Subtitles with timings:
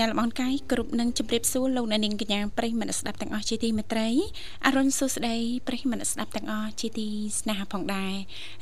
[0.00, 4.08] ញ្ញាតលំអរកាយគ្រប់នឹងជម្រាបសួរលោកអ្នកនាងកញ្ញាប្រិយមិត្តស្ដាប់ទាំងអស់ជាទីមេត្រី
[4.66, 7.08] អរុនសុស្ដីប្រិយមិត្តស្ដាប់ទាំងអស់ជាទី
[7.40, 8.14] ស្នេហាផងដែរ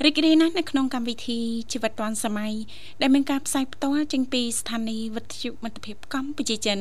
[0.05, 1.41] រីករាយណាស់នៅក្នុងកម្មវិធី
[1.73, 2.55] ជីវិតឌွန်សម័យ
[3.01, 6.79] ដែលមានការផ្សាយផ្ទាល់ចេញពីស្ថានីយ៍វិទ្យុមិត្តភាពកម្ពុជាចិន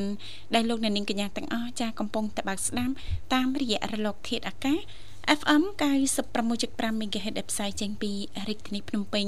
[0.55, 2.94] ដែលលោកអ្នកនាងកញ្ញាទាំងអស់ចាកំពុងតបស្ដាប់
[3.34, 4.80] តាមរយៈរលកធាតុអាកាស
[5.27, 5.63] FM
[6.23, 8.12] 96.5 MHz ដែលផ្សាយចេញពី
[8.48, 9.27] រាជធានីភ្នំពេញ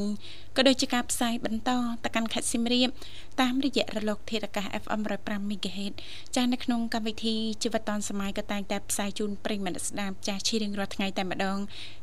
[0.58, 1.72] ក៏ដូចជាការផ្សាយបន្ត
[2.04, 2.90] ទៅកាន់ខេត្តសៀមរាប
[3.42, 5.94] តាមរយៈរលកធាតុអាកាស FM 105 MHz
[6.36, 11.58] ចាស់នៅក្នុងកម្មវិធីជីវិតឌុនសម័យក៏តែងតែផ្សាយជូនប្រិយមិត្តស្ដាប់ចាស់ជារៀងរាល់ថ្ងៃតែម្ដង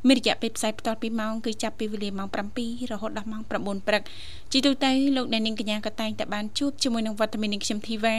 [0.06, 2.28] មានរយៈពេលផ្សាយបន្ត2ម៉ោងគឺចាប់ពីវេលាម៉ោង
[2.60, 3.50] 7រហូតដល់ម៉ោង9
[3.88, 4.02] ព្រឹក
[4.52, 8.18] ជាទូទៅលោកអ្នកនាងកញ្ញាក៏តែងតែបានជួបជាមួយនឹងវត្តមាននាងខ្ញុំធីវ៉ា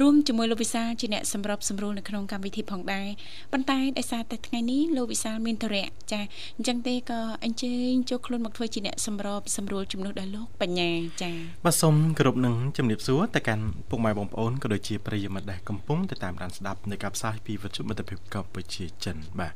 [0.00, 3.08] រួមជាមួយលោកវិសាជាអ្នកសម្របសម្រួលនៅក្នុងកម្មវិធីផងដែរ
[3.52, 6.20] ប៉ុន្តែដោយសារតែថ្ងៃនេះលោកវិសាលមានធរៈចា
[6.56, 10.90] អញ្ចឹងទេក៏អញ្ជើញចូលខ្លួនមកធ្វើជាអ្នកសម្របសម្រួលជំនួសដល់លោកបញ្ញា
[11.22, 11.30] ចា
[11.64, 19.52] បាទសូមគោរពនឹងជំរាបសួរទៅកាន់ពុកម៉ែបងប្អូនក៏ដូចជាប្រិយមិត្តដែលកំពុងទៅតាមដានស្ដាប់នៃការផ្សាយពីវិទ្យុមិត្តភាពកម្ពុជាចិនបាទ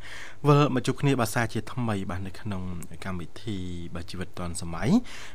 [0.47, 2.62] វិលមកជួបគ្នាភាសាជាថ្មីបាទនៅក្នុង
[3.05, 3.59] កម្មវិធី
[3.95, 4.89] បាទជីវិតឌွန်សម័យ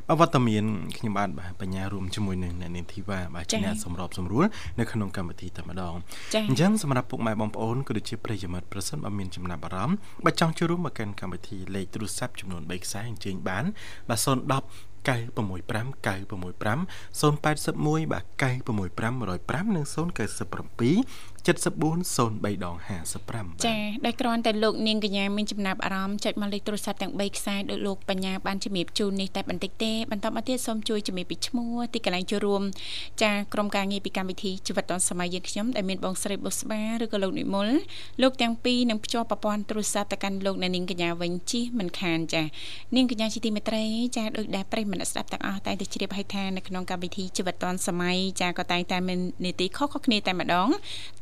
[0.08, 0.64] បាទវត្តមាន
[0.96, 4.44] ខ្ញុំបាទបញ្ញារួមជាមួយនឹងអ្នកនាងធីវ៉ាបាទជាអ្នកសម្របសម្រួល
[4.78, 5.94] នៅក្នុងកម្មវិធីតែម្ដង
[6.48, 13.64] អញ្ចឹងសម្រាប់ពុកម៉ែបងប្អូនក៏ដូចជាប្រិយមិត្តប្រសិនបើមានចំណាប់អារម្មណ៍បើចង់ចូលរួមមកកាន់កម្មវិធីលេខទូរស័ព្ទចំនួន3ខ្សែអញ្ជើញបាន
[14.08, 16.86] បាទ010 965 965
[17.20, 22.76] 081បាទ965 105និង097 7403ដង
[23.20, 32.62] 55ចាដែលគ្រាន់តែលោកនាងកញ្ញាមានចំណាប់អារម្មណ៍ចុចមកលេខទូរស័ព្ទទាំង3ខ្សែដោយលោកបញ្ញាបានជំរាបជូននេះតែបន្តិចទេបន្តមកទៀតសូមជួយជំរាបពីឈ្មោះទីកន្លែងចូលរួម
[33.22, 37.68] ចាក្រុមការងារពីកម្មវិធីជីវិតឌុនសម័យយើងខ្ញុំដែលមានបងស្រីបុស្បាឬក៏លោកនិមល
[38.22, 42.42] លោកទាំងពីរនឹងភ្ជាប់ប្រព័ន្ធទូរស័ព្ទទៅកាន់លោកនាងកញ្ញាវិញជិះមិនខានចា
[42.96, 43.84] នាងកញ្ញាជាទីមេត្រី
[44.16, 50.68] ចាដោយដែលប្រិយមិត្តស្ដាប់ទាំងអស់តែទៅជ្រាបឲ្យថានៅក្នុងកម្មវិធីជីវិតឌុនសម័យចាក៏តែងតែមាននីតិខុសៗគ្នាតែម្ដង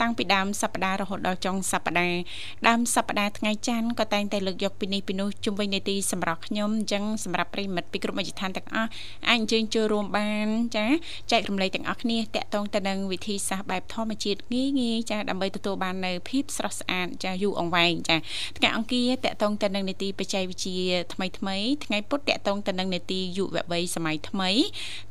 [0.00, 2.20] តាំងពីដើមសប្តាហ៍រហូតដល់ចុងសប្តាហ៍
[2.68, 8.90] ដើមសប្តាហ៍ថ្ងៃច័ន្ទក៏តែងតែលើកយកពីនេះពីនោះជុំវិញនីតិសម្រាប់ខ្ញុំអញ្ចឹងសម្រាប់ប្រិមិត្តពីគ្រប់មជ្ឈដ្ឋានទាំងអស់
[9.28, 10.86] អាចអញ្ជើញចូលរួមបានចា
[11.32, 18.16] ចែករំលែកទាំងអស់គ្នាតាក់ទងទៅនឹងវិធីសាស្ត្របែបធម្មជាតិងាយងាយចាដើម្បីទទួលបាននៅភាពស្រស់ស្អាតចាយូរអង្វែងចា
[18.58, 24.50] ថ្ងៃអង្គារតាក់ទងទៅនឹងនីតិបច្ចេកវិទ្យាថ្មីថ្មីថ្ងៃពុធតាក់ទងទៅនឹងនីតិយុវវ័យសម័យថ្មី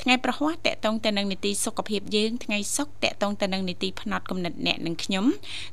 [0.01, 5.25] ថ្ងៃប្រហ័សតាក់ទងទៅនឹងនីតិសុខភាពយើងថ្ងៃសុក្រតាក់ទងទៅនឹងនីតិផ្នត់គំនិតអ្នកនិងខ្ញុំ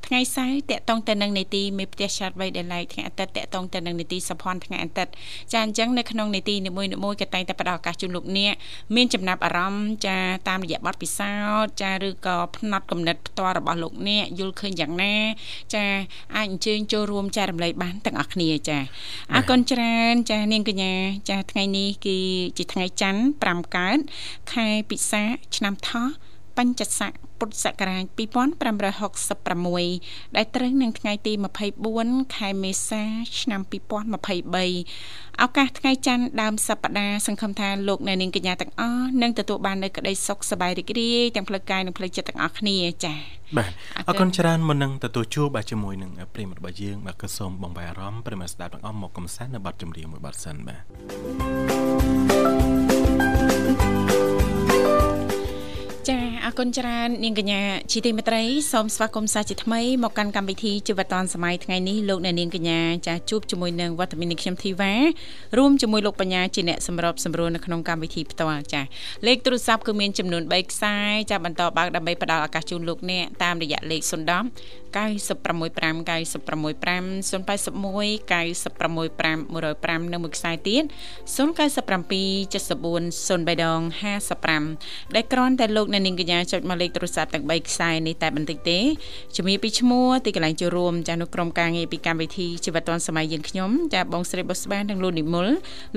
[0.06, 5.12] ថ្ងៃសៅរ៍តកតងទៅនឹងនីតិមេផ្ទះឆាតវៃដែលឡៃថ្ងៃអាទិត្យតកតងទៅនឹងនីតិសភ័នថ្ងៃអាទិត្យ
[5.52, 8.54] ចាអញ្ចឹងនៅក្នុងនីតិនីមួយៗក៏តែងតែផ្ដល់ឱកាសជូនលោកអ្នក
[8.96, 10.16] មានចំណាប់អារម្មណ៍ចា
[10.48, 15.14] តាមរយៈបទពិសោធន៍ចាឬក៏ផ្នត់គំនិតផ្ទាល់របស់លោកអ្នកយល់ឃើញយ៉ាងណា
[15.74, 15.84] ចា
[16.36, 18.78] អាចអញ្ជើញចូលរួមចែករំលែកបានទាំងអស់គ្នាចា
[19.34, 20.94] អរគុណច្រើនចានាងកញ្ញា
[21.30, 22.18] ចាថ្ងៃនេះគឺ
[22.58, 23.22] ជាថ្ងៃច័ន្ទ
[23.54, 23.98] 5កើត
[24.52, 25.22] ខែពិសា
[25.56, 26.06] ឆ្នាំថោះ
[26.56, 28.04] បញ្ចស័ក ពុទ្ធសករាជ
[29.40, 31.32] 2566ដែលត្រូវនឹងថ្ងៃទី
[31.82, 33.02] 24ខែមេសា
[33.40, 33.60] ឆ្នាំ
[34.30, 43.18] 2023ឱកាសថ្ងៃច័ន្ទដើមសប្តាហ៍សង្ឃឹមថាលោកអ្នកនាងកញ្ញាទាំងអស់នឹងទទួលបាននូវក្តីសុខសប្បាយរីករាយទាំងផ្លូវកាយនិងផ្លូវចិត្តទាំងអស់គ្នាចា៎
[43.56, 43.70] បាទ
[44.08, 52.39] អរគុណច្រើនមុននឹងទទួលជួបបាទជាមួយនឹងប្រិមត្តរបស់យើងបាទក៏សូមបងប្អូនអារម្មណ៍ប្រិមត្តស្ដាប់ទាំងអស់មកកំសាន្តនៅបទចម្រៀងមួយបទសិនបាទ
[56.50, 57.60] អរគុណច្រើននាងកញ្ញា
[57.92, 64.92] ជាទីមេត្រីសូមស្វាគមន៍សាជាថ្មីមកកាន់កម្មវិធីជីវិតឌွန်សម័យថ្ងៃនេះលោកអ្នកនាងកញ្ញាចាជួបជាមួយនឹងវត្តមានខ្ញុំធីវ៉ា
[65.58, 68.82] រួមជាមួយលោកបញ្ញាជាអ្នកសម្របសម្រួលនៅក្នុងកម្មវិធីផ្ទាល់ចា
[69.26, 70.94] លេខទូរស័ព្ទគឺមានចំនួន3ខ្សែ
[71.30, 80.82] ចាបន្តបើកដើម្បីផ្ដល់ឱកាសជូនលោកអ្នកតាមរយៈលេខ010 965 965 081 965 105នៅមួយខ្សែទៀត
[81.36, 81.36] 097
[82.54, 83.80] 74 03ដង
[84.48, 88.78] 55ដែលគ្រាន់តែលោកអ្នកនាងកញ្ញាចុចមកលេខទូរស័ព្ទទាំង3ខ្សែនេះតែបន្តិចទេ
[89.36, 95.46] ជំរាបពីឈ្មោះទីកន្លែងចូលរួមចាស់នៅក្រុមការងារពីកម្មវិធីជីវិតឌွန်សម័យយើងខ្ញុំចាបងស្រីបុស្បានិងលោកនិមល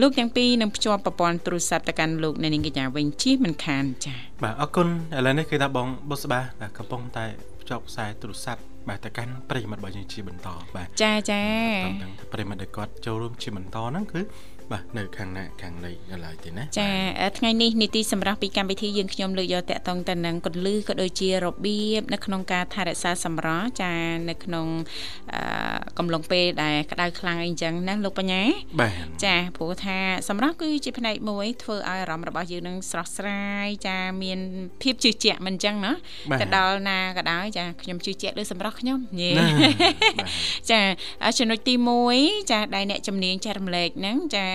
[0.01, 6.39] លោកទាំងពីរនឹងភ្ជាប់ប្រព័ន្ធទូរស័ព្ទទៅកាន់លោកអ្នកនាងកញ្ញាវិញជិះមិនខានចាបាទអរគុណឥឡូវនេះគឺថាបងបុស្បា
[6.77, 11.43] កំពុងតែ ភ្ជាប់ខ្សែទូរស័ព្ទបាទទៅកាន់ប្រិយមិត្តរបស់យើងជាបន្តបាទចាចា
[12.03, 14.21] តាមប្រិយមិត្តដែលគាត់ចូលរួមជាបន្តហ្នឹងគឺ
[14.73, 15.91] បាទនៅខាងណាខាងនៃ
[16.25, 16.89] ឡើយទេណាចា
[17.37, 23.93] ថ្ងៃនេះនីតិសម្រាប់ពីកម្មវិធីយើងខ្ញុំលើកយកតកតងទៅនឹងកលឺក៏ដូចជារបៀបនៅក្នុងការថែរក្សាសម្រស់ចា
[24.29, 24.67] នៅក្នុង
[25.97, 28.41] កំឡុងពេលដែលក្តៅខ្លាំងអីចឹងណាលោកបញ្ញា
[28.81, 28.93] បាទ
[29.25, 29.97] ចាព្រោះថា
[30.29, 34.39] សម្រស់គឺជាផ្នែកមួយធ្វើឲ្យអារម្មណ៍របស់យើងនឹងស្រស់ស្រាយចាមាន
[34.81, 35.91] ភាពជឿជាក់មិនចឹងណា
[36.41, 39.31] ទៅដល់ណាក៏ដោយចាខ្ញុំជឿជាក់លើសម្រស់ខ្ញុំយេ
[40.71, 40.81] ចា
[41.37, 41.73] ចំណុចទី
[42.13, 44.45] 1ចាដែលអ្នកជំនាញចែករំលែកហ្នឹងចា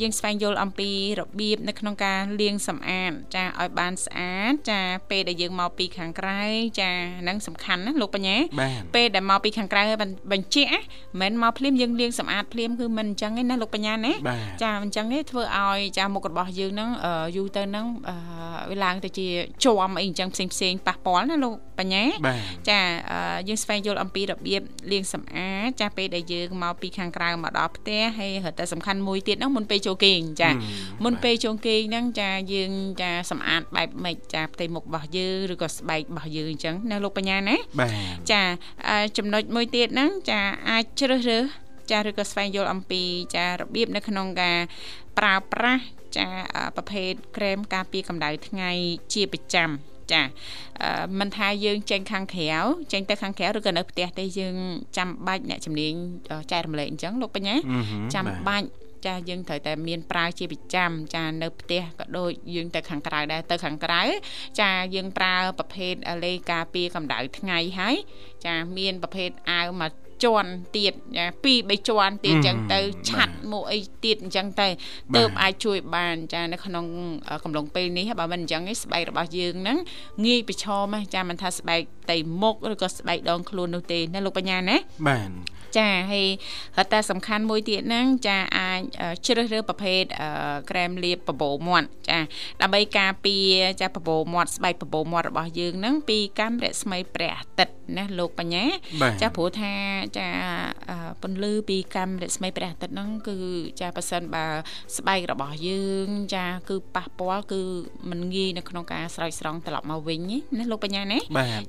[0.00, 0.90] យើងស្វែងយល់អំពី
[1.20, 4.80] របៀបនៅក្នុងការលាងសម្អាតចាឲ្យបានស្អាតចា
[5.10, 6.40] ពេលដែលយើងមកពីខាងក្រៅ
[6.80, 6.90] ចា
[7.22, 8.36] ហ្នឹងសំខាន់ណាលោកបញ្ញា
[8.94, 9.82] ពេលដែលមកពីខាងក្រៅ
[10.32, 10.82] បញ្ជាក់
[11.20, 14.12] មិនមកភ្លាមយើងលាងសម្អាតភ្លាមគឺមិនអញ្ចឹងទេណាលោកបញ្ញាណា
[14.62, 16.90] ចាអញ្ចឹងទេធ្វើឲ្យចាមុខរបស់យើងហ្នឹង
[17.36, 17.86] យូរទៅហ្នឹង
[18.70, 19.26] វាឡើងទៅជា
[19.64, 22.04] ជាប់អីអញ្ចឹងផ្សេងផ្សេងប៉ះពាល់ណាលោកបញ្ញា
[22.70, 22.80] ចា
[23.48, 30.50] យើងស្វែងយល់អំពីរបៀបលាងសម្អាតចាពេលដែលយើងមកពីខាងក្រៅមកដល់ផ្ទះហើយរត់តែសំខាន់មួយទៀតហ្នឹងមុនពេលចូលគេងចា
[31.04, 32.72] មុនពេលចូលគេងហ្នឹងចាយើង
[33.02, 37.56] ចាសម្អាតបែបម៉េចចាផ្ទៃមុខរបស់យើងឬក៏ស្បែករបស់យើងអញ្ចឹងណាលោកបញ្ញាណា
[38.32, 38.42] ចា
[39.16, 41.44] ចំណុចមួយទៀតហ្នឹងចាអាចជ្រើសរើស
[41.90, 43.02] ចាឬក៏ស្វែងយល់អំពី
[43.36, 44.58] ចារបៀបនៅក្នុងការ
[45.18, 45.82] ប្រើប្រាស់
[46.16, 46.26] ចា
[46.76, 48.70] ប្រភេទក្រែមការពារកម្ដៅថ្ងៃ
[49.12, 49.70] ជាប្រចាំ
[50.12, 50.22] ចា
[51.18, 52.50] មិនថាយើងចេញខាងក្រៅ
[52.92, 54.56] ចេញទៅខាងក្រៅឬក៏នៅផ្ទះទេយើង
[54.96, 55.92] ចាំបាច់អ្នកជំនាញ
[56.52, 57.54] ចែករំលែកអញ្ចឹងលោកបញ្ញា
[58.14, 58.68] ចាំបាច់
[59.06, 64.02] ចាយើងត្រូវតែមានប្រើជាប្រចាំចានៅផ្ទះក៏ដូចយើងទៅខាងក្រៅដែរទៅខាងក្រៅ
[64.60, 65.94] ចាយើងប្រើប្រភេទ
[66.24, 67.96] លេការពារកម្ដៅថ្ងៃហើយ
[68.46, 69.92] ចាមានប្រភេទអាវមក
[70.24, 70.94] ជាន់ទៀត
[71.44, 74.68] ពីរបីជាន់ទៀតអញ្ចឹងទៅឆាត់មកអីទៀតអញ្ចឹងទៅ
[75.16, 76.84] ទៅអាចជួយបានចានៅក្នុង
[77.44, 79.78] កំឡុងពេលនេះបើមិនអញ្ចឹងឯងស្បែករបស់យើងហ្នឹង
[80.26, 81.80] ងាយប្រឈមចាមិនថាស្បែក
[82.10, 84.76] តៃមុខឬក៏ស្បែកដងខ្លួននោះទេណាលោកបញ្ញាណា
[85.08, 85.30] បាទ
[85.78, 86.28] ចាហើយ
[86.78, 88.80] រត់តែសំខាន់មួយទៀតហ្នឹងចាអាច
[89.26, 90.02] ជ្រើសរើសប្រភេទ
[90.70, 92.18] ក្រែមលាបបបោមាត់ចា
[92.62, 93.46] ដើម្បីការពារ
[93.80, 98.64] ចាបបោមាត់ស្បែកបបោមាត់របស់យើងហ្នឹងពីកាំរស្មីព្រះអាទិត្យណាលោកបញ្ញា
[99.20, 99.72] ចាព្រោះថា
[100.18, 100.28] ចា
[101.22, 103.36] ពន្លឺពីកាំរស្មីព្រះអាទិត្យហ្នឹងគឺ
[103.80, 104.44] ចាប៉ះសិនបើ
[104.96, 107.62] ស្បែករបស់យើងចាគឺប៉ះពាល់គឺ
[108.10, 110.20] มันងាយនៅក្នុងការស្រោចស្រង់ត្រឡប់មកវិញ
[110.58, 111.18] ណាលោកបញ្ញាណា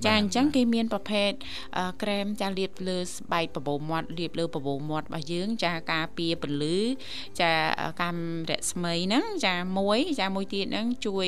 [0.06, 1.32] ចាអញ្ចឹងគេមានប្រភេទ
[2.02, 6.78] ក្រែមចាលាបលើស្បែកបបោមាត់លាបលើបបោមាត់របស់យើង ចាការពារពន្លឺ
[7.42, 7.52] ចា
[8.02, 8.16] កាំ
[8.50, 11.28] រស្មីហ្នឹងចាមួយចាមួយទៀតហ្នឹងជួយ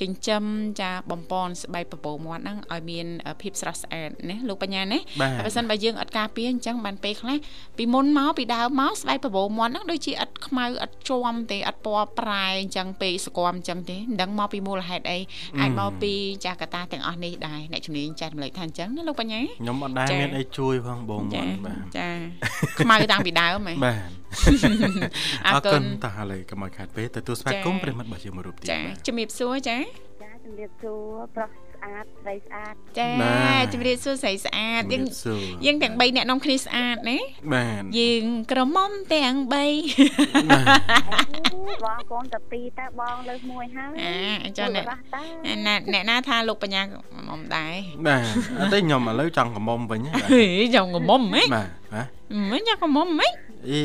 [0.00, 0.44] ចិញ្ចឹម
[0.80, 3.06] ចាបំពន់ស្បែកបបោមាត់ហ្នឹងឲ្យមាន
[3.42, 7.38] ភាពស្រស់ស្អាតណាលោកបញ្ញាណាបើមិនបើយើងអត់ការពារអញ្ចឹងបានពេលខ្លះ
[7.78, 15.18] ពីមុនមកពីដើមមកស្បែកបបោមាត់ហ្នឹងដូចជាអត់ខ្មៅអត់ជាំទេអត់ពណ៌ប្រែអញ្ចឹងពេកសកម្មអញ្ចឹងទេមិនដឹងមកពីមូលហេតុអី
[15.60, 16.12] អាចមកពី
[16.44, 22.08] ចាកតាទាំងអស់នេះដែរអ្នកជំនាញចែករំលែកថាអញ្ចឹងណាលោកបញ្ញាខ្ញុំអត់ដែរមានអីជួយផងបងមាត់បាទចា
[22.80, 24.10] ខ្មៅតាំងពីដើមហ៎បាទ
[25.46, 29.78] អរគុណតោះឥឡូវកុំឲ្យខាត់ពេកទទួលស្វាគមន៍ប្រិមិត្តរបស់យើងមួយរូបទៀតចាជំរាបសួរចា
[30.22, 31.50] ចាជំរាបសួរប្រុស
[31.82, 33.10] ស្អាតស្រីស្អាតចា
[33.72, 35.04] ជំរាបសួរស្រីស្អាតយើង
[35.64, 37.18] យើងទាំង3អ្នកនំគ្នាស្អាតណា
[37.52, 39.56] បាទយើងក្រមុំទាំង3ប
[41.96, 43.90] ងកូនតែ2តើបងលើសមួយហើយ
[44.44, 44.84] អាចាអ្នក
[45.66, 46.82] ណាអ្នកណាថាលោកបញ្ញា
[47.28, 47.74] មុំដែរ
[48.06, 48.22] បាទ
[48.58, 50.00] អត់ទេខ្ញុំឥឡូវចង់ក្រមុំវិញ
[50.76, 52.06] ចង់ក្រមុំហ៎បាទបាទ
[52.50, 53.28] មិនចង់ក្រមុំហ៎
[53.70, 53.80] អី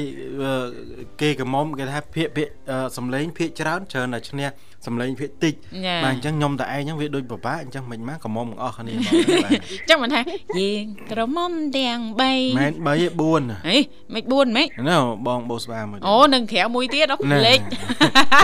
[1.21, 2.47] គេក្រមុំគេថាភាកភាក
[2.97, 4.47] សំឡេងភាកច្រើនច្រើនតែឈ្នះ
[4.87, 5.53] សំឡេងភាកតិច
[6.05, 9.11] បាទអញ្ចឹងខ្ញុំតែឯងហ្នឹងវាដូចពិបាកអញ្ចឹងមិនមកក្រមុំទាំងអស់គ្នាមក
[9.43, 10.21] បាទអញ្ចឹងមិនថា
[10.59, 12.33] យើងក្រមុំទាំង3មែ
[12.71, 13.77] ន3ទេ4អី
[14.13, 17.59] មិន4ម៉េចណូបងបោស្វាមួយអូនឹងក្រៅមួយទៀតអត់លេខ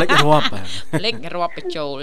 [0.01, 0.45] លេខរាប់
[1.05, 1.99] លេខរាប់បញ្ចូល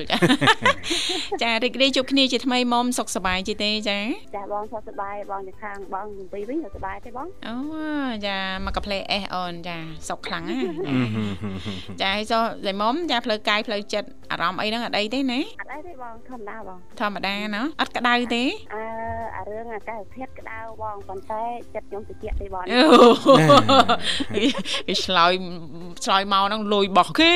[1.42, 3.98] ចារីករាយជួបគ្នាជាថ្មីមុំសុខសប្បាយជីទេចា
[4.36, 7.56] ចាបងសុខសប្បាយបងទៅខាងបងជំពីវិញសុខសប្បាយទេបងអូ
[8.26, 9.76] ចាមកកាផ្លេអេសអូនចា
[10.08, 10.56] សុខខ្លាំងណា
[12.02, 18.42] ចាហើយចុះតែមុំចាផ្លូវកាយផ្លូវចិត្តអារម្មណ៍អីហ្នឹងអត់អីទេណាអត់អីទេបងធម្មតាបងធម្មតាណាអត់ក្តៅទេ
[18.74, 18.82] អឺ
[19.36, 21.44] អារឿងអាកាសធាតុក្តៅបងប៉ុន្តែ
[21.74, 22.64] ចិត្តខ្ញុំត្រជាក់ទេបង
[24.36, 25.32] គេឆ្លើយ
[26.04, 27.34] ឆ្លើយមកហ្នឹងលុយបោះគេ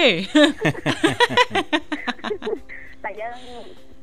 [3.04, 3.36] តែយើង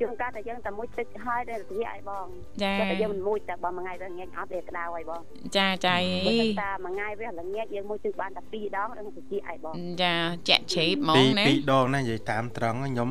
[0.02, 2.26] ជួនកាលតែយើងតែមួយទឹកហើយតែនិយាយឲ្យបង
[2.64, 5.22] ចាតែយើងមិនមួយតែបើមួយថ្ងៃវាងាយអត់វាក្តៅឲ្យបង
[5.58, 5.96] ចាចា
[6.28, 10.16] អីតែមួយថ្ងៃវាល្ងាចយើងមួយទឹកបានតែ2ដងដឹងតិចឲ្យបងចា
[10.50, 13.10] ចាក់ជ្រាបហ្មងណាពីរដងណានិយាយតាមត្រង់ខ្ញុំ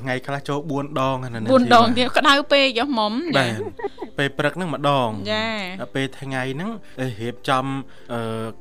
[0.00, 3.60] ថ្ងៃខ្លះចូល4ដងណា4ដងទៀតក្តៅពេកយោមុំបាទ
[4.18, 5.46] ពេលព្រឹកហ្នឹងម្ដងចា
[5.80, 6.70] ដល់ពេលថ្ងៃហ្នឹង
[7.20, 7.64] រៀបចំ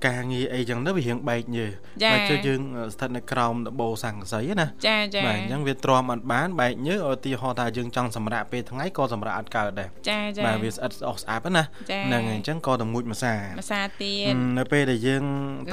[0.07, 1.67] ការងារអីចឹងទៅវារៀងបែកញើ
[2.13, 2.59] បើជឿយើង
[2.93, 11.63] ស្ថិតនៅក្រោមដបូសង្កសីណាចាចាបាទអញ្ចឹងវាទ្រាំអត់បានបែកញើឧទាហរណ៍ថាយើងចង់សម្រាកពេលថ្ងៃក៏សម្រាកអត់កើតដែរចាចាបាទវាស្អិតអស់ស្អាប់ណា
[12.07, 15.23] ហ្នឹងហើយអញ្ចឹងក៏ទៅមួយម្សាម្សាទៀតនៅពេលដែលយើង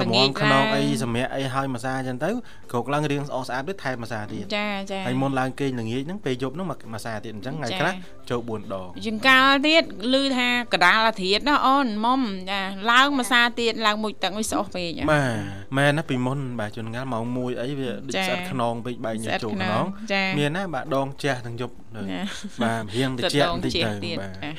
[0.01, 2.29] តម្ងខ្នងអីសម្រាប់អីហើយម្សាអញ្ចឹងទៅ
[2.71, 7.93] ក្រោកឡើងរៀងស្អស់ស្អាតទៀតថែមម្សាទៀតចាចាហើយមុនឡើងគេងល្ងាចហ្នឹងពេលយប់ហ្នឹងម្សាទៀតអញ្ចឹងថ្ងៃខ្លះ
[8.29, 9.83] ចូល4ដងចង្កាល់ទៀត
[10.13, 12.21] ឮថាកដាលអាធៀតណាអូនមុំ
[12.51, 19.85] ចាឡើងមួយសាទៀតឡើងមួយទឹកវាស្អុះពេកបាទមែនណាពីមុនបាទជួនកាលម៉ោង1អីវាដូចស្អិតខ្នងពេកបែកញើចូលខ្នង
[20.37, 21.73] មានណាបាទដងជះទាំងយប់
[22.63, 23.73] បាទរៀងតិចបន្តិច
[24.05, 24.55] ទៅបាទ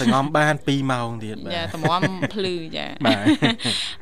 [0.00, 2.02] សងំបាន2ម៉ោងទៀតបាទចាតម្រាំ
[2.34, 3.24] ភ្លឺចាបាទ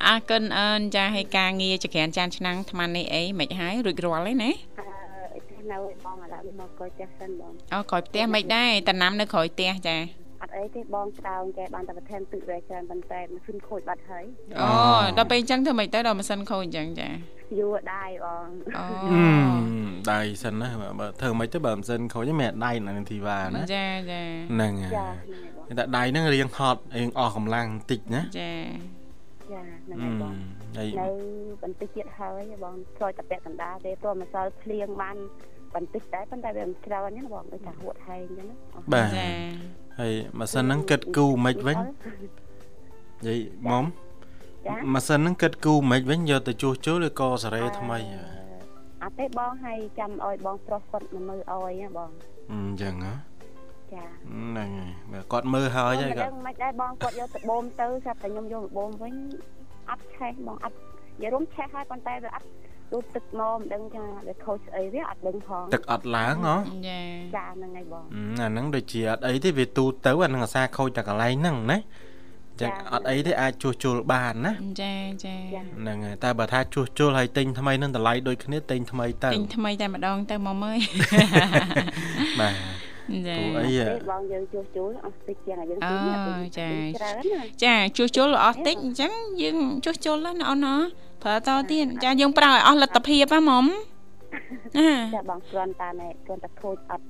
[0.07, 4.51] អរគុណអើនចាឲ្យការងារចក្រានចានឆ្នាំងថ្មនេះអីមិនហើយរួចរាល់ទេណា
[5.73, 9.97] នៅបងឥឡូវមកក្រោយផ្ទះសិនបងអូក្រោយផ្ទះមិនដែរតំណាំនៅក្រោយផ្ទះចា
[10.43, 14.25] អត់អីទេបងស្ដោងចេះបានតែបន្ថែមទឹកវ៉ែច្រើនប៉ុន្តែម៉ាស៊ីនខូចបាត់ហើយ
[14.61, 14.69] អូ
[15.19, 17.09] ដល់ពេលអញ្ចឹងធ្វើម៉េចទៅដល់ម៉ាស៊ីនខូចអញ្ចឹងចា
[17.59, 18.47] យូរដៃបង
[18.79, 18.85] អូ
[20.13, 20.69] ដៃសិនណា
[21.01, 28.53] បើធ្វើម៉េចទៅបើម៉ាស៊ីនខូចមិនដៃនៅធីវ៉ាណាចាចាហ្នឹងហើយតែដៃហ្នឹងរៀងហត់រៀងអស់កម្លាំងបន្តិចណាចា
[29.53, 30.35] ចាហ្នឹងហើយបង
[30.77, 31.09] នៅ
[31.63, 35.17] បន្តិចទៀតហើយបងឆ្លយតែពាក់កណ្ដាលទេព្រោះម្សិលភ្លៀងបាន
[35.75, 38.57] បន្តិចដែរប៉ុន្តែវាមិនច្រើនទេបងដូចថាហួតហែងអញ្ចឹងណា
[38.93, 39.09] បាទ
[40.01, 41.85] ហើយម៉ាស៊ីនហ្នឹងគិតគូមិនវិញនិ
[43.27, 43.39] យាយ
[43.71, 44.10] មុំម៉ា
[45.07, 47.99] ស៊ីនហ្នឹងគិតគូមិនវិញយកទៅជួសជុលឬក៏សារ៉េថ្មី
[49.03, 52.11] អត់ទេបងឲ្យចាំឲ្យបងប្រុសគាត់មកមើលឲ្យណាបង
[52.53, 53.13] អញ្ចឹងហ៎
[53.95, 59.15] ចាហ្នឹងហើយបើគាត់មើលហើយហើយគាត់មិនដែរបងគាត់យកទៅបូមទៅស្រាប់តែខ្ញុំយកទៅបូមវិញ
[59.91, 62.47] អត់ឆេះបងអត់និយាយរួមឆេះហើយប៉ុន្តែវាអត់
[62.93, 66.57] ទូទឹកមកមិនដឹងចាវាខូចស្អីវាអត់ដឹងផងទឹកអត់ឡើងហ៎
[66.89, 67.01] ចា
[67.37, 68.05] ចាហ្នឹងហើយបង
[68.41, 71.79] អាហ្នឹងដូចជាអត់អីទេវាទូទៅអាហ្នឹងអាសាខូចតែកន្លែងហ្នឹងណា
[72.61, 74.53] ចឹងអត់អីទេអាចជួសជុលបានណា
[74.83, 75.35] ចាចា
[75.81, 80.79] ហ្នឹងហើយតែបើថាជួសជុលហើយទិញថ្មីនឹងតម្លៃដូចគ្នាទិញថ្មីទៅទិញថ្មីតែម្ដងទៅមកមើល
[82.41, 82.55] បាទ
[83.29, 83.73] ចាអី
[84.11, 85.99] បងយើងជួសជុលអស់តិចជាងយើងទិញ
[86.59, 87.17] ចាច្រើន
[87.65, 89.13] ចាជួសជុលអស់តិចអញ្ចឹង
[89.43, 90.75] យើងជួសជុលណាអូនណា
[91.23, 95.89] ប្រើតទៀតចាយើងប្រើឲ្យអស់លទ្ធភាពហ៎មុំណាចាបងគ្រាន់តែ
[96.27, 97.05] គ្រាន់តែខូចអត់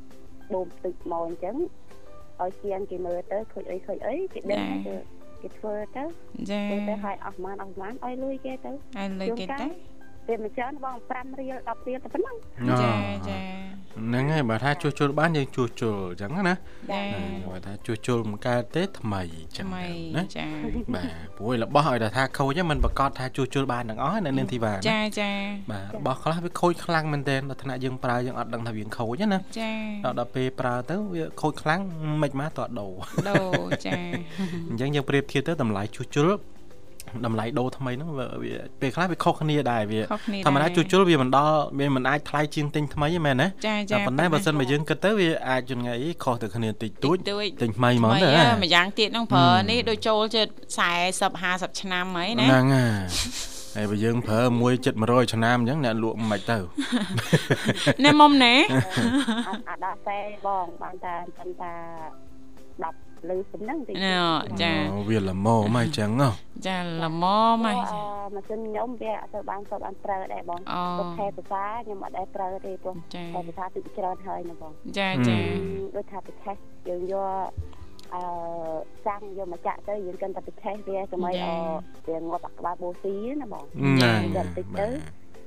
[0.52, 1.56] បូមទឹកមកអញ្ចឹង
[2.40, 4.94] ឲ្យជាងគេមើលទៅខូចអីខូចអីគេដឹងគេ
[5.42, 6.04] គេធ្វើទៅ
[6.50, 9.66] ចាទៅឲ្យអស់ម៉ានអស់ម៉ានឲ្យលុយគេទៅឲ្យលុយគេទៅ
[10.30, 12.36] វាមិនច្រើនបង5រៀល10រៀលតែប៉ុណ្ណឹង
[12.82, 12.92] ចា
[13.28, 13.38] ចា
[13.98, 16.54] ហ្នឹងហើយបើថាជួសជុលបានយើងជួសជុលអញ្ចឹងណា
[17.48, 19.66] បើថាជួសជុលមិនកើតទេថ្មីអញ្ចឹង
[20.16, 20.46] ណាចា
[20.94, 21.06] បាទ
[21.36, 25.30] ព្រោះរបស់ឲ្យតែថាខូចហ្នឹងมันប្រកាសថាជួសជុលបានទាំងអស់នៅនាងធីវ៉ាចាចា
[25.72, 29.72] បាទរបស់ខ្លះវាខូចខ្លាំងមែនទែនដល់ថ្នាក់យើងប្រើយើងអត់ដឹងថាវាខូចណាចា
[30.18, 31.80] ដល់ពេលប្រើទៅវាខូចខ្លាំង
[32.22, 32.88] មិនមកតដោ
[33.30, 33.42] ដោ
[33.86, 33.92] ចា
[34.68, 36.28] អញ្ចឹងយើងប្រៀបធៀបទៅតម្លៃជួសជុល
[37.26, 38.26] តម្លៃដូរថ្មីហ្នឹងវា
[38.80, 40.00] ពេលខ្លះវាខុសគ្នាដែរវា
[40.46, 47.16] ធម្មតាជួសជុលវាមិនដល់វាមិនអាចថ្លៃជាងទិញថ្មីទេមែនណាចាចាប៉ុន្តែបើសិនបើយើងគិតទៅវាអាចជថ្ងៃខុសទៅគ្នាតិចតួច
[47.62, 48.28] ទិញថ្មីហ្មងទៅ
[48.64, 50.46] ម្យ៉ាងទៀតហ្នឹងប្រើនេះដូចចូលជិត
[51.08, 53.40] 40 50ឆ្នាំហើយណាហ្នឹងហើយ
[53.76, 56.58] ហើយបើយើងប្រើមួយចិត្ត100ឆ្នាំអញ្ចឹងអ្នកលក់មិនទៅ
[58.04, 58.54] ណែមុំណែ
[59.70, 61.74] អាដាក់តែបងបានតែប៉ុន្តែ
[62.28, 62.29] 10
[63.28, 63.94] លើប៉ុណ្ណឹងតិច
[64.62, 64.72] ចា
[65.08, 66.30] វាល្មមហើយចឹងហ៎
[66.66, 67.24] ចាល្ម
[67.64, 67.76] មហើយ
[68.34, 70.60] ម៉ាស៊ីនខ្ញុំវាអត់ទៅបានទៅបានប្រើដែរបង
[70.98, 72.96] ទៅខែភាសាខ្ញុំអត់ដែរប្រើទេព្រោះ
[73.34, 75.38] ខែភាសាទឹកច្រើនហើយណាបងចាចា
[75.96, 76.56] ដូចថាប្រទេស
[76.88, 77.48] យើងយក
[78.14, 78.22] អឺ
[79.06, 81.46] សាំងយកមកចាក់ទៅយើងគិតតែប្រទេសវាសម័យអ
[82.08, 84.86] វាងាប់ក្បាលបូស៊ីណាបងហ្នឹងតិចទៅ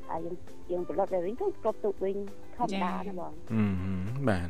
[0.10, 0.36] ហើយយើង
[0.72, 2.18] យើងប្រឡប់ទៅវិញទៅគ្រប់ទុកវិញ
[2.58, 3.34] ធម្មតាណាបង
[4.30, 4.48] បាទ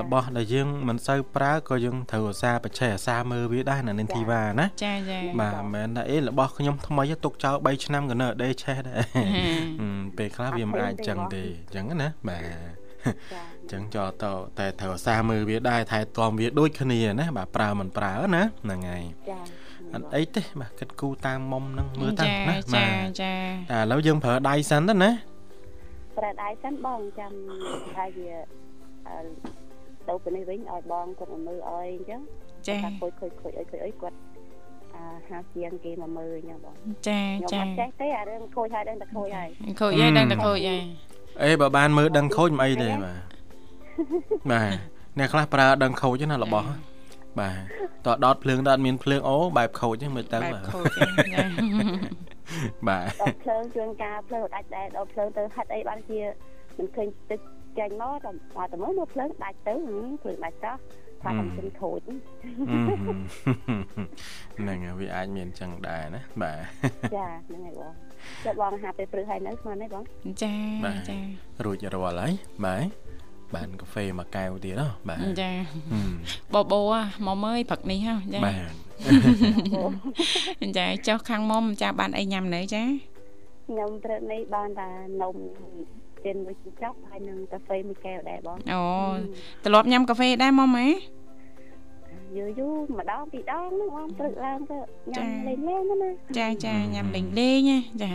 [0.00, 9.00] របស់ដែលយើងមិនសូវប្រើក៏យើងត្រូវអាសាបច្ចេកអាសាមើលវាដែរនៅនឹងធីវ៉ាណាចាចាបាទមិនមែនថាអេរបស់ខ្ញុំថ្មីទុកចោល3ឆ្នាំក៏នៅដេឆេះដែរ
[10.18, 12.42] ពេលខ្លះវាមិនអាចចឹងទេអញ្ចឹងណាបាទ
[13.72, 14.24] ចឹងចោលត
[14.58, 19.38] តែត្រូវអាសាមើលវាដែរថែទាំវាដូចគ្នាណាបាទប្រើមិនប្រើណាហ្នឹងហើយចា
[19.94, 22.84] អត់អីទេបាទគិតគូតាមមុំនឹងមើលតាណាបាទចា
[23.22, 23.32] ចា
[23.70, 25.10] តែឥឡូវយើងប្រើដៃសិនទៅណា
[26.18, 27.32] ប្រើដៃសិនបងចាំ
[27.96, 28.30] ហើយវា
[30.08, 32.20] ទៅពីនេះវិញឲ្យបងគាត់មកមើលឲ្យអញ្ចឹង
[32.68, 34.16] ចាខូចខូចខូចអីខូចអីគាត់
[34.94, 36.74] អាហាជាងគេមកមើលអញ្ចឹងបង
[37.08, 37.20] ចា
[37.52, 39.48] ចាខ្ញុំអត់ចេះទេអារឿងខូចហើយដឹងតែខូចហើយ
[39.80, 40.82] ខូចហើយដឹងតែខូចហើយ
[41.42, 43.18] អេបើបានមើលដឹងខូចមិនអីទេបាទ
[44.52, 44.70] បាទ
[45.18, 46.68] អ្នកខ្លះប្រើដឹងខូចណារបស់
[47.40, 47.58] បាទ
[48.06, 50.86] តើដតភ្លើងដល់មានភ្លើងអូបែបខូចហ្នឹងមើលទៅបែបខូច
[52.88, 56.20] បាទដតភ្លើងជួនកាលភ្លើងដាច់ដែរដតភ្លើងទៅហិតអីបានជា
[56.78, 57.40] មិនឃើញទឹក
[57.78, 59.74] ចាញ់មកតែតែមើលមើលភ្លើងដាច់ទៅ
[60.22, 60.76] ភ្លើងដាច់ចោះ
[61.22, 62.00] ថខ្លាចខ្ញុំជិះខូច
[64.58, 67.92] ហ្នឹងវាអាចមានចឹងដែរណាបាទចាហ្នឹងហើយបង
[68.44, 70.02] ចិត្តបងហាពេលព្រឹកហើយនៅស្មានទេបង
[70.42, 70.54] ចា
[71.08, 71.18] ចា
[71.64, 72.32] រួចរាល់ហើយ
[72.64, 73.05] បាទ
[73.54, 75.50] បានកាហ្វេមួយកែវទៀតហ៎បាទចា
[76.54, 76.80] បបោ
[77.26, 78.54] មកមើលព្រឹកនេះហ៎ចាបា
[80.64, 82.82] ទចាចុះខាងមុំចាបានអីញ៉ាំនៅចា
[83.68, 84.88] ខ្ញុំព្រឹកនេះបានតែ
[85.22, 85.36] នំ
[86.24, 88.82] ទៀនមួយចប់ហើយនឹងកាហ្វេមួយកែវដែរបងអូ
[89.64, 90.88] ទ្រលាប់ញ៉ាំកាហ្វេដែរមុំហ៎
[92.36, 94.78] យូរយូរម្ដងពីរដងហ្នឹងបងព្រឹកឡើងទៅ
[95.12, 97.70] ញ៉ាំលេងលេងណាចាចាញ៉ាំលេងលេង
[98.02, 98.12] ចា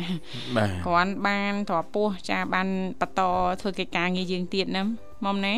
[0.56, 2.68] បាទគ្រាន់បានទ្រពោះចាបាន
[3.01, 3.22] បន្ត
[3.62, 4.84] ធ្វើកិច្ចការងារយើងទៀតណា
[5.25, 5.56] មុំណា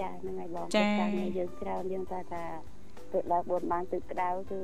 [0.00, 2.42] ចាហ្នឹងហើយបងកិច្ចការងារយើងច្រើនយើងតែថា
[3.10, 4.60] ព្រឹកឡើងបួនបានទឹកក្តៅគឺ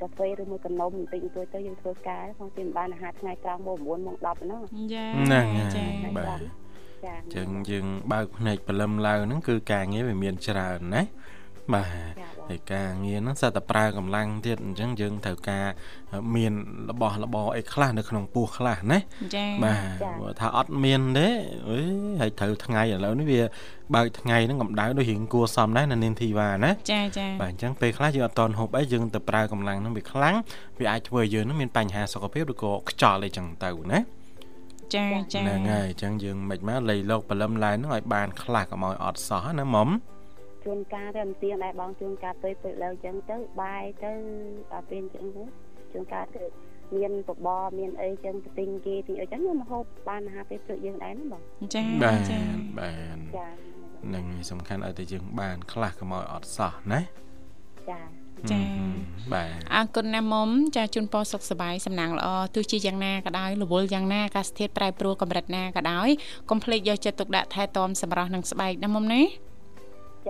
[0.00, 4.62] កាហ្វេឬមួយកនំបន្តិចបន្តួចទៅយើងធ្វើការផងទីបានអាហារថ្ងៃក្រោយម៉ោង9ម៉ោង10ហ្នឹង
[4.94, 5.84] ចាហ្នឹងចា
[6.16, 6.40] បាទ
[7.04, 11.02] ចាអញ្ចឹងយើងបើកភ្នែកព្រលឹមឡើងហ្នឹងគឺការងារវាមានច្រើនណា
[11.74, 15.66] បាទហើយការងារហ្នឹងសិតតែប្រើកម្លាំងទៀតអញ្ចឹងយើងត្រូវការ
[16.34, 16.52] មាន
[16.90, 18.98] របស់របរអីខ្លះនៅក្នុងពោះខ្លះណា
[19.36, 19.74] ចាបា
[20.30, 21.28] ទថាអត់មានទេ
[21.68, 21.86] អើយ
[22.20, 23.42] ហើយត្រូវថ្ងៃឥឡូវនេះវា
[23.94, 30.36] បើកថ្ងៃហ្នឹងកម្ដៅដូចរៀងគួសមដែរនៅនាងធីវ៉ាណាចាចាបាទអញ្ចឹងពេលខ្លះយើងអត់តន់ហូបអីយើងទៅប្រើកម្លាំងហ្នឹងវាខ្លាំង
[30.78, 34.00] វាអាចធ្វើឲ្យយើងហ្នឹងមានបញ្ហាសុខភាពឬក៏ខ្យល់អីចឹងទៅណា
[34.94, 39.88] ចាចាហ្នឹងហើយអញ្ចឹងយើងមិនមកលៃលោកបលឹមឡើងហ្នឹងឲ្យបានខ្លះកុំឲ្យអត់សោះណាមុំ
[40.66, 44.12] ជួនកាលទៅអន្ទៀងដែរបងជួនកាលទៅទៅលើអញ្ចឹងទៅបាយទៅ
[44.72, 45.42] ដល់ពេលអញ្ចឹងទៅ
[45.92, 46.44] ជួនកាលទៅ
[46.96, 51.42] មានបបរមានអីចឹងទៅទិញគេទិញអីចឹងខ្ញុំមកហូបបានអាហារពេលព្រឹកយើងដែរណាបង
[51.74, 51.82] ចា
[52.30, 52.40] ចា
[52.78, 53.48] បានចា
[54.14, 57.00] នឹងសំខាន់ឲ្យតែយើងបានខ្លះកុំឲ្យអត់សោះណា
[57.90, 58.00] ចា
[58.50, 58.60] ចា
[59.32, 66.08] បាទអរគុណណាមុំចាជូនពរសុខសប្បាយសំណាងល្អទោះជាយ៉ាងណាក៏ដោយរវល់យ៉ាងណាអាកាសធាតុប្រែប្រួលកម្រិតណាក៏ដោយ
[66.50, 69.22] កុំភ្លេចយកចិត្តទុកដាក់ថែទាំសម្រាប់នឹងស្បែកណាមុំណា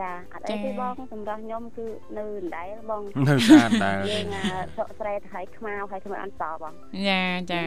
[0.00, 1.86] ចាអត់អីទេបងសម្រាប់ខ្ញុំគឺ
[2.18, 4.26] នៅដដែលបងនៅស្អាតដែរយើង
[4.76, 6.74] សក់ស្រែទៅឲ្យខ្មៅឲ្យធ្វើអត់សបង
[7.08, 7.22] ចា
[7.52, 7.64] ចា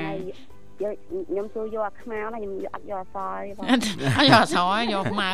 [0.84, 0.94] យក
[1.30, 3.84] ខ្ញុំជួយយកអាខ្មៅណាខ្ញុំអត់យកអសទេបងអត់
[4.30, 4.58] យកអស
[4.94, 5.30] យកខ្មៅ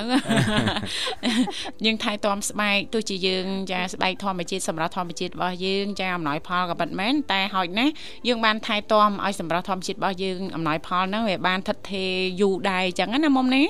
[1.86, 7.92] យើងថែទាំស្បែកទោះជាយើងចាស្បែកធម្មជាតិសម្រាប់ធម្មជាតិរបស់យើងចាអំណោយផលក៏ពិតមែនតែហោចណាស់
[8.28, 12.12] យើងបានថែទាំឲ្យសម្រាប់ធម្មជាតិរបស់យើងអំណោយផលហ្នឹងវាបានថិតថេរ
[12.42, 13.64] យូរដែរអញ្ចឹងណាមុំណា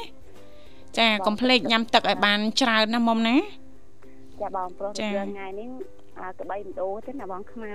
[0.99, 3.37] ចាកុំភ្លេចញ៉ាំទឹកឲ្យបានច្រើនណាមុំណា
[4.41, 5.69] ចាបងប្រុសថ្ងៃនេះ
[6.19, 7.71] អាក្បីម្ដោទេណាបងខ្មៅ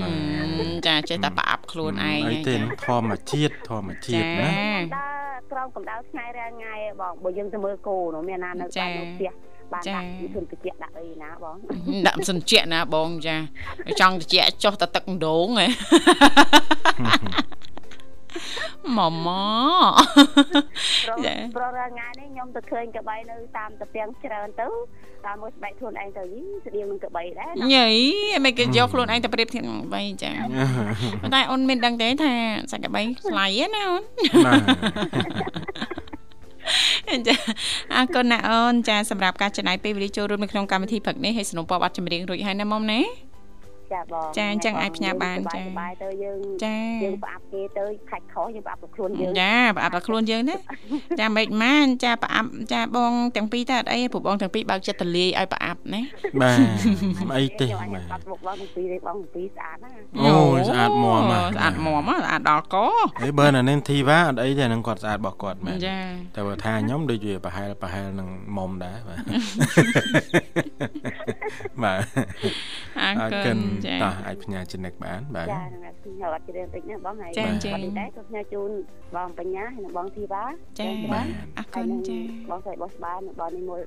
[0.00, 2.54] ណាចាចេះតែប្រអាប់ខ្លួនឯងអីទេ
[2.86, 4.50] ធម្មជាតិធម្មជាតិណា
[4.96, 9.32] ដើរក្រោមកម្ដៅថ្ងៃរាល់ថ្ងៃបងបើយើងទៅមើលគោនោះមានណានៅបាននៅផ្ទះ
[9.72, 11.56] បានដាក់វិធនតិចដាក់អីណាបង
[12.06, 13.36] ដាក់សិនជាណាបងចា
[14.00, 15.66] ចង់តិចចុះតែទឹកម្ដងហ៎
[18.96, 19.42] ម៉ម៉
[21.26, 24.68] ចាប្ររថ្ងៃនេះខ្ញុំទៅឃើញកបីនៅតាមតាពាំងច្រើនទៅ
[25.26, 27.88] តាមមួយស្បែកខ្លួនឯងទៅយីស្តៀងនឹងកបីដែរញ៉ៃ
[28.44, 30.30] មិនគេយកខ្លួនឯងទៅប្រៀបធៀបនឹងបីចា
[31.22, 32.32] ប៉ុន្តែអូនមានដឹងទេថា
[32.70, 33.82] សាច់កបីថ្លៃណា
[37.08, 37.34] អូនចា
[37.94, 43.00] អរគុណណាអូនចាសម្រាប់ការចំណាយពេលវេលាចូលរួមនៅក្នុងកម្មវិធីព្រឹកនេះហើយสนុំពប័ណ្ណចម្រៀងរួចហើយណាមុំណា
[43.92, 50.56] ចាបងចាអញ្ចឹងអាចផ្ញើបានចាបាយទៅយើងចាយើងប្រអាប់គេទៅខាច់ខុសយើងប្រអាប់ទៅខ្លួនយើងចាប្រអាប់ទៅខ្លួនយើងណា
[51.20, 56.00] ចាមិនម៉ានចាប្រអាប់ចាបងទាំងពីរតើអត់អីព្រោះបងទាំងពីរបើកចិត្តទលាយឲ្យប្រអាប់ណា
[56.42, 56.58] បាទ
[57.38, 59.90] អីទេបាទបាត់មុខបងទាំងពីរទេបងទាំងពីរស្អាតណា
[60.24, 60.34] អូ
[60.68, 62.76] ស្អាតមមស្អាតមមស្អាតដល់ក
[63.24, 65.98] អីបើនៅនឹងធីវ៉ាអត់អីទេនឹងគាត់ស្អាតរបស់គាត់មែនចា
[66.34, 69.18] តែបើថាខ្ញុំដូចវាប្រហែលប្រហែលនឹងមុំដែរបាទ
[71.82, 72.00] បាទ
[73.20, 75.60] អរគុណចាតោះអាចផ្ញើចំណិកបានបាទចា
[76.02, 78.70] ខ្ញុំអត់ជ្រាបតិចណាបងហើយបាទដែរក៏ផ្ញើជូន
[79.16, 80.44] បងបញ្ញាហើយនិងបងធីវ៉ា
[80.80, 81.26] ចាបាទ
[81.58, 82.18] អរគុណចា
[82.50, 83.82] បងស្រីបងស្បានបងនេះមួយ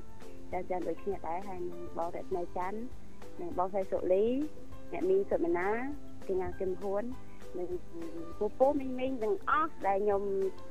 [0.54, 2.80] ចាចាដូចគ្នាដែរហើយនិងបងរតនច័ន្ទ
[3.41, 4.25] និងបងស្រីសុលី
[4.91, 5.69] អ្នកមីងសុមនា
[6.28, 7.04] កញ្ញាគឹមហ៊ួន
[7.58, 7.68] និង
[8.40, 10.22] ពូពូមីងមីងទាំងអស់ដែលខ្ញុំ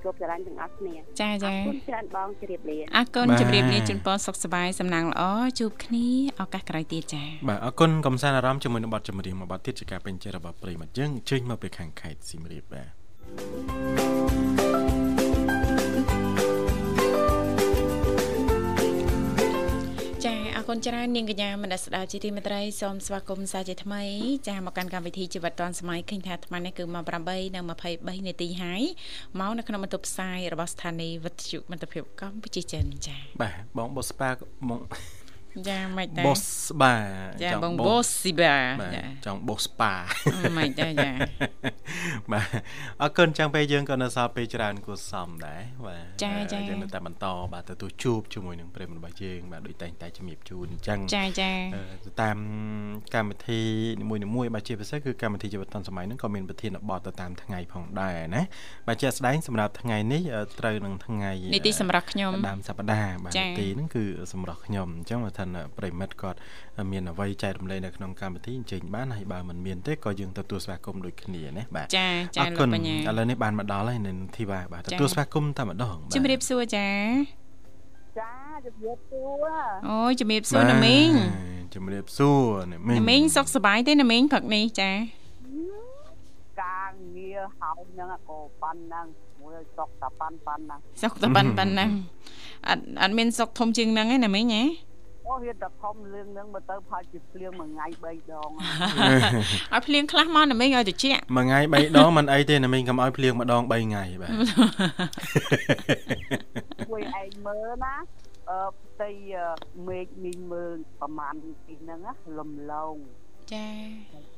[0.02, 5.22] ជួបចរាញ់ទាំងអស់គ្នាចាចាអរគុណច្រើនបងជម្រាបលាអរគុណជម្រាបលាជូនពរសុខសប្បាយសំណាងល្អ
[5.60, 6.06] ជួបគ្នា
[6.40, 12.88] ឱកាសក្រោយទៀតចាបាទអរគុណកំសាន្តអារម្មណ៍ជាមួយនឹងបទចម្រៀងមួយបទទៀតជាការពេញចិត្តរបស់ប្រិមត្តយើងជើញមកពីខាងខេត្តសៀមរាបបាទ
[20.70, 24.02] គុណច្រើននាងកញ្ញាមនស្ដាប់ជាទីមេត្រីសូមស្វាគមន៍សាជាថ្មី
[24.46, 28.82] ចាស់មកកាន់កម្មវិធីជីវិតឌွန်សម័យឃើញថាអាត្មានេះគឺមក8និង23នាទីហើយ
[29.40, 34.30] មកនៅក្នុងបន្ទប់ផ្សាយរបស់ស្ថានីយ៍វិទ្យុមិត្តភាពកម្ពុជាចិនចា៎បាទបងបុស្បា
[34.68, 34.80] បង
[35.68, 36.44] ចាមិនតែ Boss
[36.82, 36.94] បា
[37.42, 39.92] ចាបង Boss ស៊ីបាបាទចាចង់ Boss Spa
[40.58, 41.10] មិនតែចា
[42.32, 42.48] បាទ
[43.02, 52.38] អរគុណចឹងពេលយើងក៏នៅសល់ពេលច្រើនគួរសមដែរបាទចាចាយើងនៅតែបន្តបាទទទួលជួបជាមួយនឹងប្រិយមិត្តរបស់យើងបាទដូចតែងតែជំរាបជូនអញ្ចឹងចាចាអឺទៅតាម
[53.14, 53.60] កម្មវិធី
[54.00, 58.42] នីមួយៗបាទជាពិសេសគឺកម្មវិធីជីវិតឌុនសម័យហ្នឹងក៏មានប្រធានបទទៅតាមថ្ងៃផងដែរណា
[58.88, 65.44] បាទជាក់ស្ដែងសម្រាប់ថ្ងៃនេះអឺត្រូវនឹងថ្ងៃនីតិសម្រាប់ខ្ញុំដើមសប្តាហ៍បាទចា៎នីតិហ្នឹងគឺសម្រាប់ខ្ញុំអញ្ចឹងបើថា
[65.78, 66.38] ប្រិមិត្តគាត់
[66.92, 76.88] មានអ្វីចែករំលែកនៅក្នុងកម្មវិធីអញ្ជើញបានហើយបើមិនមានទេក៏យើងទទួលស្វាគមន៍ដូចគ្នាណាបាទចាចាអរលោកគុណបញ្ញាឥឡូវនេះបានមកដល់ហើយនៅធីវ៉ាបាទចា៎ទទួលស្វាគមន៍តែម្ដងបាទជំរាបសួរចា
[78.20, 78.32] ចា
[78.66, 79.46] ជំរាបសួរ
[79.88, 84.90] អូយជំរាបសួរណាមីងបាទជំរាបសួរណាមីងណាមីងសុខសប្បាយទេណាមីងព្រឹកនេះចា
[86.62, 89.06] ការងារហើយហ្នឹងក៏ប៉ុណ្ណឹង
[89.40, 91.90] មួយឲ្យសុកតែប៉ុណ្ណប៉ុណ្ណឹងសុខតែប៉ុណ្ប៉ុណ្ណឹង
[92.68, 94.62] អត់អត់មានសុខធំជាងហ្នឹងឯណាមីងហ៎
[95.28, 98.50] អូរៀនតែខំលឿងហ្នឹងមកទៅផាច់ជាភ្លៀងមួយថ្ងៃ3ដង
[99.72, 104.30] ឲ្យភ្លៀងខ្លះមកណាមីងឲ្យត្រជាក់មួយថ្ងៃ3ដងមិនអីទេណាមីងកុំឲ្យភ្លៀងម្ដង3ថ្ងៃបាទ
[106.92, 107.94] មួយឯងមើលណា
[108.50, 109.10] អឺផ្ទៃ
[109.88, 111.34] មេឃមីងមើលប្រហែល
[111.66, 112.96] ទីហ្នឹងណាលំលង
[113.52, 113.68] ចា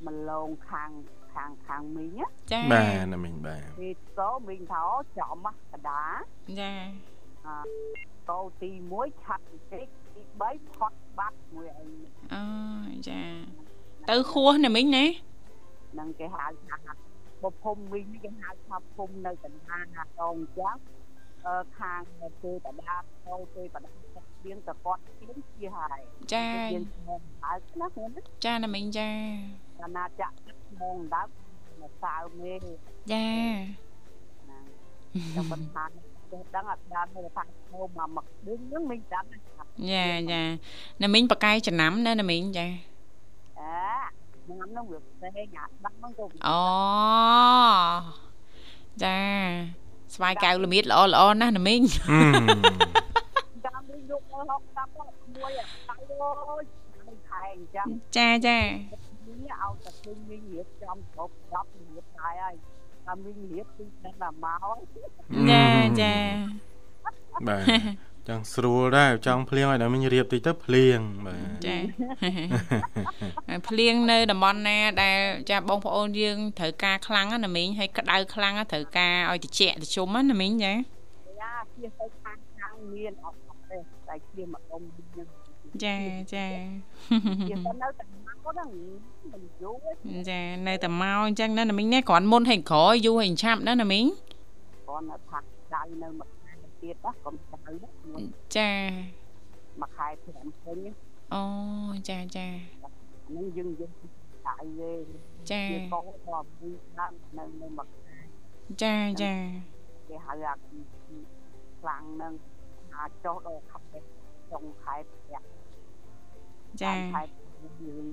[0.07, 0.91] មឡងខាង
[1.35, 6.03] ខាងខាងមីងណាចាបាទណាមីងបាទពេលតោមីងថាអូចំណាកដា
[6.61, 6.73] ចា
[7.47, 7.57] អា
[8.31, 9.87] តោទី1ឆាត់តិច
[10.43, 11.89] ទី3ផត់បាត់មួយឯង
[12.35, 12.43] អូ
[13.09, 13.21] ចា
[14.11, 15.05] ទៅខួសណាមីងណា
[15.99, 16.77] នឹងគេហៅថា
[17.43, 20.81] បភុំមីងនេះគេហៅថាភុំនៅកណ្ដាលណាដងចាស់
[21.47, 22.01] អឺខាង
[22.43, 26.01] ទេបដាតោទេបដាទឹកទៀងតគាត់ទៀងជាហើយ
[26.33, 28.11] ចាទៀងមកហើយណាហ្នឹង
[28.45, 29.11] ចាណាមីងចា
[29.83, 31.29] អាណាចក្រទឹកមកដើម
[31.81, 32.55] មកសៅមេ
[33.13, 33.27] ចា
[34.49, 34.61] ណា
[35.37, 39.39] តែមិនថា ចេះដឹងអត់ដឹងថាថាមកមកមកឌឹងហ្នឹងមិនដឹងថា
[39.91, 40.43] ចាចា
[41.03, 42.67] ណាមីងបកាយចំណាំណាណាមីងចា
[43.61, 43.77] អើ
[44.49, 46.61] ញ៉ាំហ្នឹងវាផ្សេងអាដឹងហ្នឹងក៏អូ
[49.03, 49.19] ចា
[50.15, 54.89] ស្វាយកៅល្មៀតល្អល្អណាស់ណាមីងអឺតាមវិញយកមកហុកតាម
[55.37, 56.65] មួយអាតៃអូយ
[56.99, 58.59] ហើយខែអញ្ចឹងចាចា
[59.27, 62.55] វិញឲ្យតែឃើញវិញរៀបចំគ្រប់10រៀបដែរហើយ
[63.11, 65.65] តាមវិញរៀបពីដល់មកមកចា
[66.01, 66.15] ចា
[67.49, 67.65] បាទ
[68.29, 71.77] ចង់ស្រួលដែរចង់ភ្លៀងឲ្យដល់មីងរៀបតិចទៅភ្លៀងបាទចា
[73.49, 75.19] ហើយភ្លៀងនៅតំបន់ណាដែល
[75.51, 80.73] ចាបងប្អូនយើងត្រូវការខ្លាំងណាណាមីងហើយក្តៅខ្លាំងណាត្រូវការឲ្យត្រជាក់ត្រជុំណាណាមីងចា
[81.41, 85.29] យ៉ាជិះទៅខាងខាងមានអត់អត់ទេតែជិះមកអ៊ំវិញហ្នឹង
[85.85, 85.97] ចា
[86.35, 86.47] ចា
[87.49, 88.05] ជិះទៅនៅតែ
[88.51, 88.71] មកហ្នឹង
[89.33, 89.93] មិនយូរទេ
[90.31, 94.05] ចានៅតែមកអញ្ចឹងណាណាមីងណាគ្រាន់មុនហើយក្រោយយូរហើយឆាប់ណាណាមីង
[94.89, 95.39] គាត់នៅថា
[95.75, 97.73] ដៅនៅមួយខែទៀតណាកុំដៅ
[98.13, 98.25] មួយ
[98.57, 98.71] ចា
[99.81, 100.87] មួយខែ5ឃើញ
[101.35, 101.43] អូ
[102.09, 102.47] ចាចា
[103.27, 103.93] ហ្នឹងយើងយើង
[104.47, 104.93] តែទេ
[105.51, 108.19] ចាជាកោក៏ពីតាមនៅនៅមួយខែ
[108.83, 109.35] ចាចា
[110.09, 110.55] គេហៅអា
[111.81, 112.33] ខ្លាំងហ្នឹង
[112.95, 113.99] អាចចុះដល់ខែ
[114.51, 115.47] ចុងខែប្រាក់
[116.83, 117.23] ចាខែ
[117.83, 118.05] យើង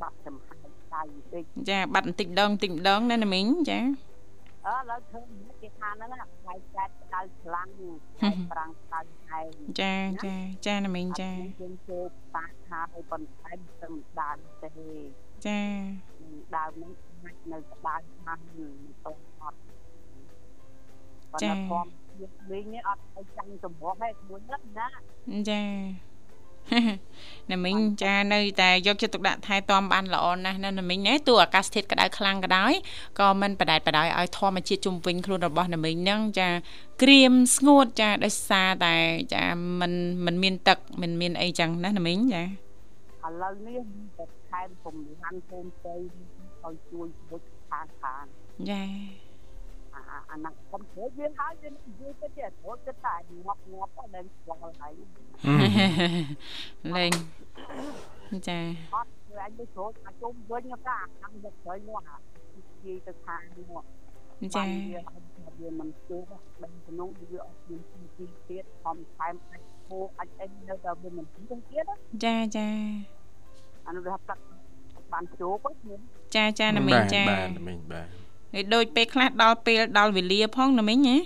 [0.00, 3.80] បាត់ចំហាយដៃបន្តិចចាបាត់បន្តិចម្ដងបន្តិចម្ដងណាណាមីងចា
[4.66, 5.26] អើឡើយឃើញ
[5.62, 6.10] គេថាហ្នឹង
[6.44, 7.68] ខែចែកដៅខ្លាំង
[8.20, 9.40] ខែប្រាំងដៅខែ
[9.80, 11.30] ចាចាចាណាមីងចា
[11.60, 14.70] យើងចូលប៉ះថាឲ្យប៉ុន្តែមិនដើមទេ
[15.46, 15.60] ចា
[16.56, 18.40] ដើមហ្នឹងអាចនៅក្បាលខាង
[19.04, 19.58] តោះអត់
[21.32, 21.86] ប៉ុន្តែធំ
[22.20, 24.88] យើងវិញនេះអត់ឲ្យចាំសម្រស់ទេមួយហ្នឹងណា
[25.50, 25.62] ចា
[27.51, 32.73] ណាមីងចានៅតែយកចិត្តទុកដាក់ថែទាំបានល្អណាស់ណាណាមីងណាទោះអាកាសធាតុក្តៅខ្លាំងក៏ដោយ
[33.19, 36.49] ក៏មិនបដែតបដោយឲ្យធម្មជាតិជុំវិញខ្លួនរបស់ណាមីងហ្នឹងចា
[37.01, 38.95] ក្រៀមស្ងួតចាដោយសារតែ
[39.33, 39.43] ចា
[39.79, 39.93] มัน
[40.25, 42.45] มันមានទឹកมันមានអីចឹងណាណាមីងចា ឥ
[43.41, 43.79] ឡូវនេះ
[44.17, 45.95] តែខែកំឡាំងហូមទៅ
[46.63, 48.25] ឲ្យជួយជួយខាងខាង
[48.69, 48.83] ចា
[49.95, 54.93] អាអាណាកំព្រួយយើងហើយយើងនិយាយទៅទៀតព្រោះចិត្តតែងាប់ងាប់អត់ដឹងស្គាល់ហើយ
[56.96, 57.12] លេង
[58.48, 58.60] ចា
[58.94, 62.16] អត់គឺអញទៅស្រួលថាជុំវិញកាខាងទៅក្រោយមកអា
[62.56, 63.84] និយាយទៅខាងមក
[64.56, 65.00] ចាវា
[65.60, 66.22] វាមិនជួប
[66.62, 67.80] ដឹងក្នុង វាអត់មាន
[68.16, 71.84] ទីទៀតខំថែមអាចពូអាចអីនៅតែវាមិនទីទៀត
[72.24, 72.68] ចាចា
[73.86, 74.34] អានោះវាថា
[75.12, 76.00] បានជួបហ្នឹង
[76.34, 78.06] ចាចាណាមីងចាបាទណាមីងបាទ
[78.52, 81.16] ហើយដូចពេលខ្លះដល់ពេលដល់វេលាផងណាមីងណា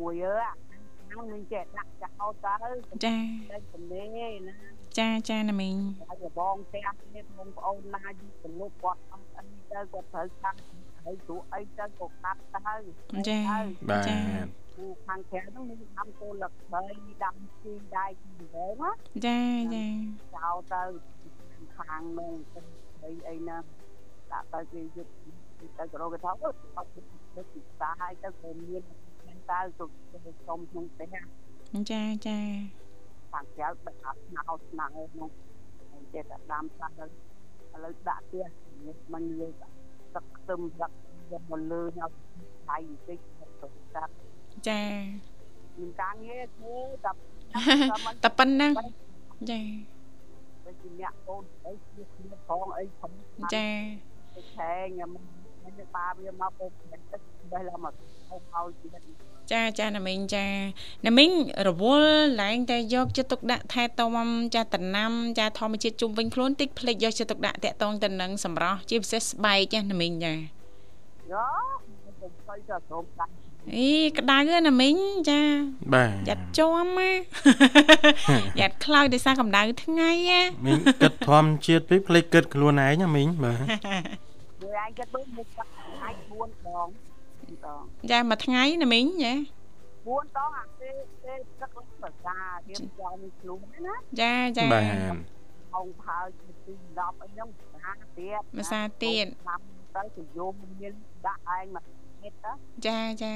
[0.00, 0.34] មួយអើ
[1.20, 2.50] អានឹងចេះដាក់ចោលទៅ
[3.04, 3.16] ចា
[3.50, 4.02] តែជំនេ
[4.48, 4.56] ណា
[4.98, 5.76] ចាចាណាមីង
[6.08, 10.58] ហើយបងផ្ទះនេះបងប្អូនណាយទៅលោកគាត់អត់អីទៅគាត់ត្រូវកាត់
[11.04, 13.38] ហើយព្រោះអីទៅក៏កាត់ទៅចា
[13.88, 14.42] បាទចាណា
[15.06, 16.84] ខាងក្រៅហ្នឹងមានដាំគោលឹកព្រៃ
[17.24, 18.90] ដាំជីដៃជីវែងណា
[19.26, 19.40] ចា
[19.74, 19.86] ចា
[20.36, 20.82] ចោលទៅ
[21.76, 22.60] ខាងនោះទៅ
[22.94, 23.56] ព្រៃអីណា
[24.32, 25.08] ដាក់ទៅគេយក
[25.78, 28.82] ទៅក្រោគេថាអត់អត់ទៅទីផ្សារហើយទៅគេមាន
[29.50, 31.14] តើទៅសុំក្នុងផ្ទះ
[31.90, 32.38] ចាចា
[33.32, 34.86] ខាងក្រៅដឹកអត់ស្នោស្នោ
[35.18, 35.30] នោះ
[35.90, 38.50] ហើយចេះតែដាំខ្លះទៅឥឡូវដាក់ទៀត
[39.12, 39.54] មិនលើក
[40.14, 40.96] ទឹកខ្ទឹមដាក់
[41.32, 42.12] យកមកលើឲ្យ
[42.70, 44.12] ដៃបន្តិចទៅដាក់
[44.68, 44.82] ចា
[45.78, 47.12] មានការងារធ្វើតែ
[48.24, 48.72] តែប៉ុណ្ណឹង
[49.50, 49.60] ចា
[50.64, 53.12] ទៅជាអ្នកកូនអីជាគ្នាផងអីផង
[53.54, 53.68] ចា
[54.34, 55.24] ទៅខែងមិន
[55.64, 56.70] មិនបាវាមកពុក
[57.12, 57.94] ទឹកបេះឡើងមក
[58.30, 59.20] ហូបឲ្យទៀត
[59.52, 60.46] ចាចាណាមីងចា
[61.06, 61.30] ណាមីង
[61.68, 70.34] រវល់ឡើងតែយកចិត្តទុកដាក់ថែទាំចាតំណាំចាធម្មជាតិជុំវិញខ្លួនតិចភ្លេចយកចិត្តទុកដាក់តាក់ទងទៅនឹងសម្រស់ជាពិសេសស្បែកណាមីងចា
[71.32, 71.44] យោ
[71.82, 73.32] ខ្ញុំទៅទៅក្រុមដាក់
[73.76, 74.96] អីក្តៅណាមីង
[75.30, 75.40] ចា
[75.94, 77.10] បាទយ៉ាត់ជាប់ណា
[78.60, 83.64] យ៉ាត់ខ្លោចដោយសារកម្ដៅថ្ងៃណាមីងគិតធម្មជាតិពេកភ្លេចគិតខ្លួនឯងណាមីងបាទ
[84.62, 85.48] មួយឯងគិតមើលមុខ
[86.02, 86.88] អាច4ដង
[87.66, 90.90] ដងចាមួយថ្ងៃណាមីងចា4ដងអាទេ
[91.24, 92.36] ទេទឹកឡើងប្រសា
[92.68, 94.84] រៀបចំនេះខ្លួនណាចាចាបាទ
[95.72, 99.60] ហងផើទី10អីហ្នឹងសាទៀតភាសាទៀតតាម
[99.96, 100.94] ទៅទៅយមមាន
[101.26, 101.84] ដាក់ឯងមក
[102.22, 102.52] ទៀតទៅ
[102.86, 103.34] ចាចា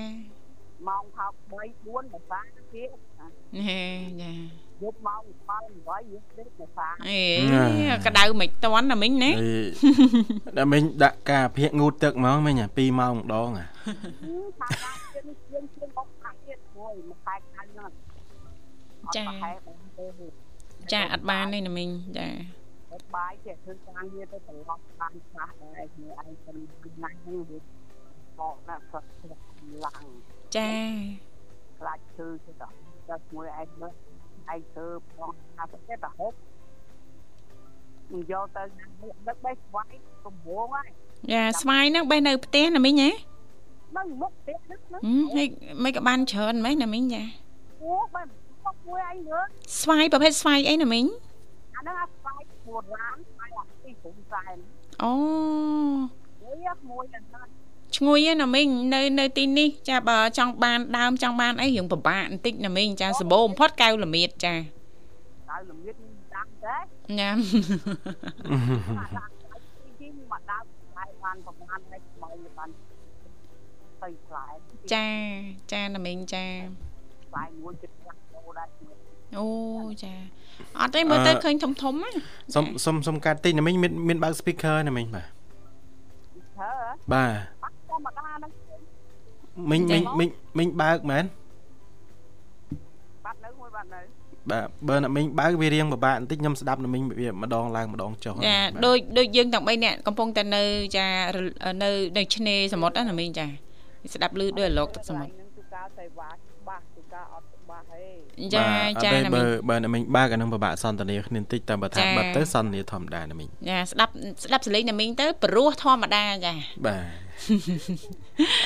[0.88, 1.32] ម៉ោងផោ3
[1.84, 2.40] 4ភាសា
[2.74, 2.88] ទៀត
[3.68, 3.82] ហេ
[4.22, 4.32] ចា
[4.84, 7.20] យប់ម៉ោង7 8យកទៀតភាសាអេ
[8.06, 9.52] ក្តៅមិនតន់ណាមីងណាអី
[10.56, 13.66] ដល់មីងដាក់ការភាកងូតទឹកហ្មងមីងអា2ម៉ោងម្ដងអា
[14.60, 17.90] ថាដាក់ទៀតនេះជាងជាងអត់ខាត់ទៀតមួយមួយខែខាញ់ហ្នឹង
[19.42, 20.06] ខែបងទេ
[20.92, 22.28] ចាអត់បានទេណាមីងចា
[22.92, 26.52] អត់បាយចេះធ្វើការងារទៅត្រឡប់បានខ្លះដែរគ្នាឯងទៅ
[27.02, 27.58] ណាស់ហ្នឹងវា
[28.38, 29.40] បកណាស់ស្រុកស្រុក
[29.84, 30.06] ឡើង
[30.56, 30.72] ចា
[31.78, 32.76] ខ្លាចឈឺទៅដល់
[33.08, 33.92] ទៅមួយឯងមើល
[34.52, 36.32] ឯងធ្វើផងថាទៅតែហូប
[38.10, 38.62] មិនយកទៅ
[39.28, 39.92] ដឹកបេះស្វាយ
[40.24, 40.88] កំហងហើយ
[41.32, 43.10] ចាស្វាយហ្នឹងបេះនៅផ្ទះណាមីងហ៎
[43.96, 45.44] នឹងមុខទៀតហ្នឹងហឹមហេ
[45.84, 47.22] មិនក៏បានច្រើនម៉េចណាមីងចា
[47.82, 48.26] អូបែប
[48.64, 49.46] មុខមួយឯងមើល
[49.80, 51.04] ស្វាយប្រភេទស្វាយអីណាមីង
[51.76, 54.56] អាហ្នឹងអាស្វាយបុរាណស្វាយអាទីព្រំសែន
[55.02, 55.12] អូ
[56.42, 57.48] មួយមួយអាហ្នឹង
[57.96, 64.54] ឈ្ងុយឯណាមីងនៅនៅទីនេះចាបើចង់បានដើមចង់បានអីរឿងពិបាកបន្តិចណាមីងចាសម្បូរបំផុតកៅល្មៀតចា
[65.50, 65.94] ដល់លំៀត
[66.34, 66.76] ដាំទេ
[67.18, 67.36] ញ៉ាំ
[68.98, 72.70] អាដាក់ទីទីមកដើមផ្លែបានប្រហែលហើយស្មៅបាន
[74.02, 74.46] ទៅផ្លែ
[74.94, 75.06] ចា
[75.72, 76.44] ចាណាមីងចា
[77.30, 78.68] ផ្លែមួយចិត្តខ្លាំងពោដែរ
[79.38, 79.48] អូ
[80.04, 80.14] ចា
[80.80, 82.10] អត់ទេមើលទៅឃើញធំធំណា
[82.54, 85.26] សុំសុំសុំកាត់តិចណាមីងមានមានបើក speaker ណាមីងបាទ
[86.54, 86.70] ធ្វើ
[87.12, 87.34] បាទបាត់
[87.94, 88.50] ធម្មតាហ្នឹង
[89.70, 91.24] មីងមីងមីងមីងបើកមែន
[93.24, 94.00] បាត់នៅមួយបាត់នៅ
[94.50, 100.62] បាទបើណាមីងបើកវារៀងពិបាកបន្តិចខ្ញុំស្ដាប់ណាមីងវាម្ដងឡើងម្ដងចុះចាដូចដូចយើងទាំង3នាក់កំពុងតែនៅ
[100.96, 101.06] ចា
[101.82, 103.46] នៅនៅឆ្នេរសមុទ្រណាមីងចា
[104.14, 108.02] ស្ដាប់ឮដូចអាលោកទឹកសមុទ្រហ្នឹងគឺការតែវ៉ាច្បាស់គឺការអត់ច្បាស់ហេ
[108.54, 108.66] ចា
[109.04, 114.12] ចាណាណាមីមីងងបើណាមីងបើកអានឹងពិបាកសន្ទនាគ្នាបន្តិចតែបើថាចាបិទទៅសន្ទនាធម្មតាណាមីងចាស្ដាប់
[114.44, 116.54] ស្ដាប់សលេងណាមីងទៅព្រោះធម្មតាចា
[116.86, 117.23] បាទ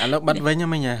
[0.01, 0.95] ឥឡូវបិទវិញណាមីងហ៎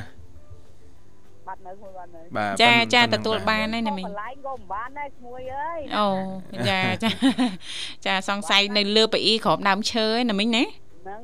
[1.47, 6.07] បាត់នៅមួយបាត់នៅបាទចាប៉ុណ្ចាប៉ុណ្ណឹងទទួលបានហើយណាមីងកន្លែងក៏មិនបានដែរឈ្មោះអើយអូ
[6.69, 7.11] ចាចា
[8.05, 11.21] ចាសង្ស័យនៅលើប៉ាអ៊ីក្រោមដើមឈើឯណាមីងណាហ្នឹង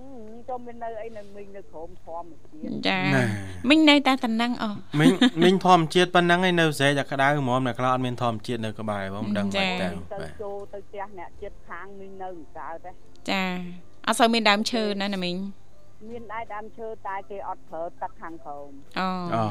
[0.50, 3.24] ចូលមាននៅអីនៅមីងនៅក្រោមធម្មជាតិចាណា
[3.70, 5.12] មីងនៅតែតំណឹងអូមីង
[5.44, 12.92] មីងធម្មជាតិប៉ុណ្ណឹងឯនៅស្រែតែក្តៅហ្មងអ្នកខ្លះអត់មានធម្មជាតិនៅក្បែរបងមិនដឹងមិនទៅទៅបាទចូលទៅផ្ទះអ្នកចិត្តខាងមីងនៅកើតទេ
[13.32, 13.44] ចា
[14.08, 15.36] អត់សូវមានដើមឈើណាណាមីង
[16.10, 19.44] មានដែរដើមឈើតែគេអត់ប្រើទឹកខាងក្រោមអូអូ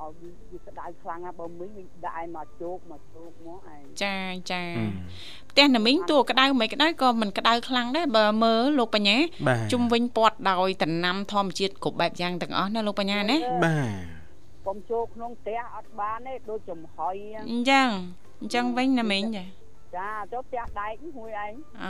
[0.00, 0.12] ឲ្យ
[0.50, 4.16] វាក្តៅខ្លាំងណាស់បើមីងវិញដាក់ឲ្យមកជោគមកជោគមកឯងចា
[4.52, 4.86] ចាអឺ
[5.50, 9.16] ផ្ទះណាមីងតួក្តៅមិនក្តៅក៏មិនក្តៅខ្លាំងដែរបើមើលលោកបញ្ញា
[9.48, 14.12] បាទជុំវិញពាត់ដោយតំណាំធម្មជាតិគ្រប់បែបយ៉ាងទាំងអស់ណាលោកបញ្ញាណាបាទ
[14.66, 17.14] កុំជោគក្នុងផ្ទះអត់បានទេដូចចំហុយ
[17.50, 17.88] អញ្ចឹង
[18.40, 19.44] អញ្ចឹងអញ្ចឹងវិញណាមីងចា
[19.96, 21.86] ចាចូលផ្ទះដែកមួយឯងអ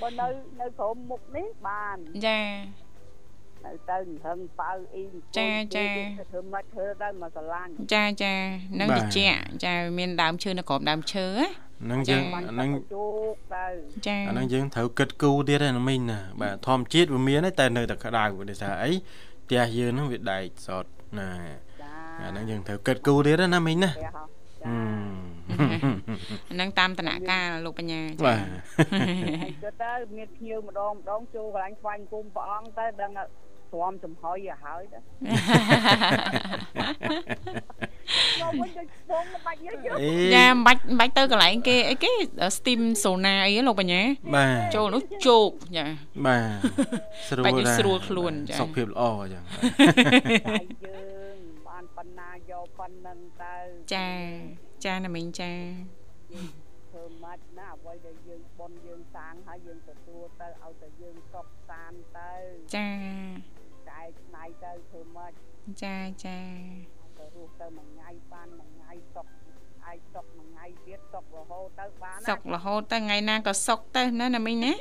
[0.00, 0.26] បើនៅ
[0.60, 2.40] នៅក្រោមមុខនេះបានចា
[3.64, 5.02] នៅទៅហឹងប៉ៅអ៊ី
[5.34, 8.34] ធ្វើមកធ្វើទៅមកស្រឡាញ់ចាចា
[8.80, 9.18] នឹងតិច
[9.64, 13.66] ចាមានដើមឈើនៅក្រោមដើមឈើណាហ្នឹងយើងបានអាទៅហ្នឹងជោគទៅ
[14.06, 18.92] ចាអាហ្នឹងយើងត្រូវគិតគូរទៀតណាមីងណាបាទធម្មជាតិវាមានតែនៅតែក្តៅដោយសារអី
[19.44, 20.84] ផ្ទះយើងហ្នឹងវាដែកសត
[21.18, 21.30] ណា
[21.82, 24.18] ចាអាហ្នឹងយើងត្រូវគិតគូរទៀតណាមីងណាផ្ទះ
[25.58, 25.78] ហ៎អឺ
[26.48, 28.44] ចានឹងតាមតំណកាលលោកបញ្ញាបាទ
[29.42, 33.24] ហើយគិតទៅមានភ្ញៀវម្ដងម្ដងចូលកន្លែងស្វែងគុំព្រះអង្គទៅដឹងថា
[33.74, 34.98] ទ្រាំចំហុយឲ្យហើយទៅ
[38.40, 42.12] មកវិញដូចពងបាច់យើងអេចាមិនបាច់មិនបាច់ទៅកន្លែងគេអីគេ
[42.56, 44.02] steam sauna អីហ្នឹងលោកបញ្ញា
[44.34, 45.86] បាទចូលនោះជោកចា
[46.26, 46.46] បាទ
[47.28, 49.44] ស្រួលបាច់ឲ្យដែរស្រួលខ្លួនចាសុខភាពល្អអញ្ចឹង
[50.46, 50.98] តែយើ
[51.34, 51.38] ង
[51.68, 53.54] បានប៉ុណ្ណាយកប៉ុណ្ណឹងទៅ
[53.94, 54.08] ចា
[54.84, 55.52] ចាណាមីងចា
[56.90, 62.32] ធ្វើម៉េចណាអ្វីដែលយើងបនយើងសាងហើយយើងទទួលទៅឲ្យតែយើងសុខសាន្តទៅ
[62.76, 62.88] ចា
[63.88, 65.32] ចែកឆ្នៃទៅធ្វើម៉េច
[65.82, 66.38] ចាចា
[67.18, 69.26] ទៅរស់ទៅមួយថ្ងៃបានមួយថ្ងៃសុខ
[69.90, 74.72] ឯងសុខមួយថ្ងៃទៀតសុខរហូតទៅបានសុករហូតទៅថ្ងៃណាក៏សុកទៅណាណាមីងណា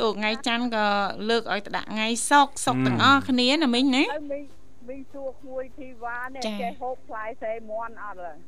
[0.00, 0.86] ទោះថ្ងៃច័ន្ទក៏
[1.28, 4.40] លើកឲ្យទៅដាក់ថ្ងៃសុកសុកទាំងអស់គ្នាណាមីងណាហើយមី
[4.88, 8.38] មីសួរក្មួយធីវ៉ានេះចា៎ចេះហូបផ្លែសេមន់អត់ឡើយ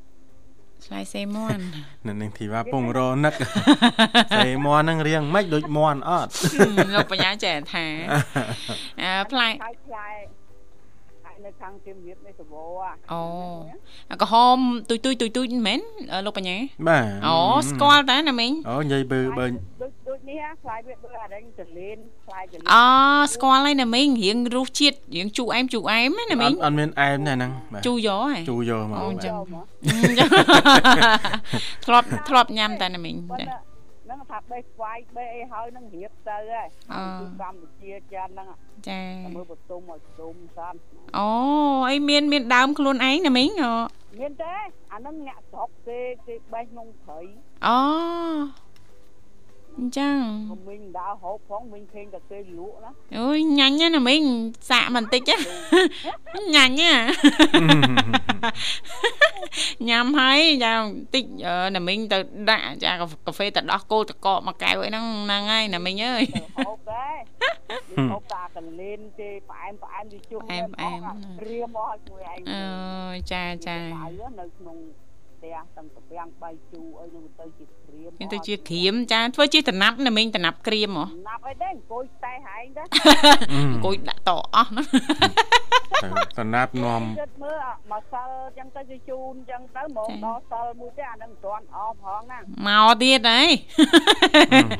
[0.91, 1.63] ឆ្លៃសេមន់
[2.07, 3.35] នៅនឹងធីវ៉ាពងរនឹក
[4.39, 6.31] សេមន់ហ្នឹងរៀងម៉េចដូចមន់អត់
[6.95, 7.87] លោកបញ្ញាចេះថា
[9.03, 10.09] អើផ្លែខៃផ្លែ
[11.25, 13.23] ហើយនៅខាងទៀមរៀបនេះសបោអាអូ
[14.11, 14.59] អាក្រហម
[14.91, 15.81] ទុយទុយទុយទុយមែន
[16.13, 16.57] អឺលោកបញ្ញា
[16.89, 17.37] បាទអូ
[17.69, 19.47] ស្គាល់តាណាមីងអូនិយាយបើបើ
[20.31, 22.85] ដូចដូចនេះហ่าផ្លែវាដូចអារេងចលៀនផ្លែចលៀនអូ
[23.33, 29.65] ស្គាល់ហើយណាមីងរៀងរសជាតិរៀងជូរអែមជូរអែមណាអមីងត់អត់មានអែមទេហ្នឹងបាទជូរយកហ៎ជូរយកមកអូបាទចឹងចូលមក
[31.87, 33.57] ធ្លាប់ធ្លាប់ញ៉ាំតែណាមីងប៉ុន្ចាតែ
[34.05, 38.47] ហ្នឹងថាបេះស្វាយបេះអីហើយហ្នឹងរៀបទៅហើយអឺគឺកម្ពុជាចានហ្នឹង
[38.89, 40.75] ចាតែមើលបតុមឲ្យទុំសាន
[41.19, 41.29] អូ
[41.91, 43.73] អីមានមានដើមខ្លួនឯងណាមីងអូ
[44.21, 44.55] មានទេ
[44.93, 47.21] អាហ្នឹងអ្នកស្រុកគេគេបេះក្នុងព្រៃ
[47.67, 47.79] អូ
[49.81, 50.19] អញ្ចឹង
[50.51, 54.23] ក៏មីងដើរហូបផងមីងឃើញតែគេលក់ណាអូយញ៉ាញ់ណាមីង
[54.71, 55.37] សាកបន្តិចណា
[56.55, 56.93] ញ៉ាញ់ណា
[59.89, 62.19] ញ៉ាំហើយចាបន្តិចអឺណាមីងទៅ
[62.51, 67.17] ដាក់ចាកាហ្វេទៅដោះគោតកកមួយកែវអីហ្នឹងហ្នឹងហើយណាមីងអើយទៅហូបដែរ
[68.13, 71.01] ហូបតាកលៀនគេផ្អែមផ្អែមវាជុំផ្អែមផ្អែម
[71.49, 74.77] រៀមមកឲ្យមួយឯងអើយចាចាហើយនៅក្នុង
[75.41, 82.83] ផ្ទះទាំងកាពាំងបាយជូរអីនោះទៅជាក្រៀមមានទៅជាក្រៀមចាធ្វើជាតំណាប់ណាមីងតំណាប់ក្រៀមហ៎ណាប់អីទេអង្គុយតែហែងទេ
[83.73, 84.83] អង្គុយដាក់តអស់ណា
[86.03, 93.49] ទៅកណាត់នាំគិតមើលមកសិលចឹងទៅគេជូនចឹងទៅហ្មងដល់សិលមួយទេអានឹងមិនទាន់អស់ផងណាមកទៀតហើយ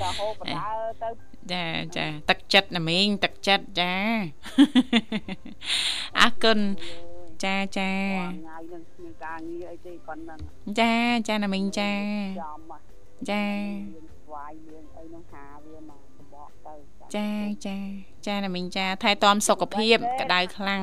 [0.03, 0.71] តែហូបបដើ
[1.03, 1.09] ទៅ
[1.53, 1.65] ចា
[1.97, 3.93] ចាទឹកចិត្តណាមីងទឹកចិត្តចា
[6.21, 6.59] អរគុណ
[7.45, 10.39] ចាចាថ្ងៃនឹងគ្មានការងារអីទេប៉ុណ្ណឹង
[10.81, 10.95] ចា
[11.29, 11.93] ចាណាមីងចា
[12.41, 12.81] ចំមក
[13.31, 13.45] ចា
[13.95, 16.75] មានស្វាយមានអីនោះហាវាមកសបកទៅ
[17.17, 17.29] ចា
[17.67, 17.77] ចា
[18.27, 20.83] ចាណាមីងចាថែទាំសុខភាពក្តៅខ្លាំង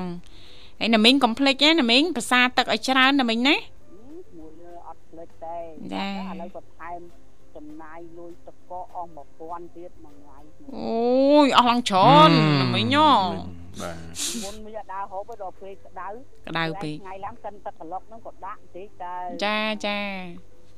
[0.79, 3.55] ហើយណាមីងកុំភ្លេចណាណាមីងប្រសាទឹកឲ្យច្រើនណាមីងណា
[4.37, 4.51] មួយ
[4.87, 5.57] អត់ផ្លេចទេ
[5.93, 6.99] ចាឥឡូវក៏ថែម
[7.55, 10.39] ចំណាយលុយតកអស់1000ទៀតមួយថ្ងៃ
[10.75, 12.29] អូយអស់ឡើងច្រើន
[12.61, 13.97] ណាមីងហ៎ បាទ
[14.43, 16.07] មុនមិនដើរហូបដល់ពេលក្តៅ
[16.47, 19.99] ក្តៅពេកថ្ងៃឡើងកិនទឹកក្លុកហ្នឹងក៏ដាក់បន្តិចតែចាចា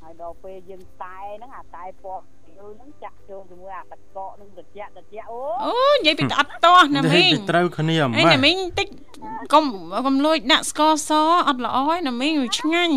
[0.01, 2.23] ហើយដល់ពេលយើងតែហ្នឹងអាតែពណ៌
[2.57, 8.87] យូរហ្នឹងចាក់ចូលជាមួយអាតកកហ្នឹងត្រជាក់ត្រជាក់អូអូនិយាយពីអត់ទាស់ណាមីងត្រូវគ្នាអីបាទណាមីងតិច
[9.53, 9.65] កុំ
[10.05, 11.11] កុំលួចដាក់ស្ករស
[11.47, 12.95] អត់ល្អឯណាមីងវាឆ្ងាញ់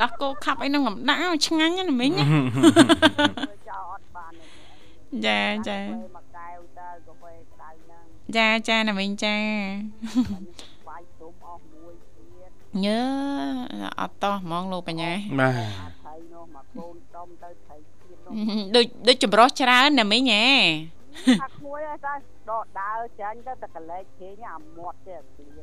[0.00, 2.40] ដោះគោខាប់អីហ្នឹងកុំដាក់ឲ្យឆ្ងាញ់ណាមីងណាមើ
[3.54, 4.44] លចោលអត់បានទេ
[5.26, 6.21] ចាចាពេលមក
[8.36, 12.50] ចាចាណាមីងចាបាញ់ស្វាយទុំអស់មួយទៀត
[12.84, 13.00] ញើ
[14.00, 18.44] អត់តោះហ្មងលោកបញ្ញាបាទអាថៃនោះមកកូនដុំទៅថៃទៀតនោះ
[18.76, 20.46] ដូចដូចចម្រោះច្រើនណាមីងហ៎
[21.40, 22.14] ថាក្មួយហើយតែ
[22.50, 25.60] ដកដើរចាញ់ទៅតែកលែកគេងអាមាត់ទេទៀត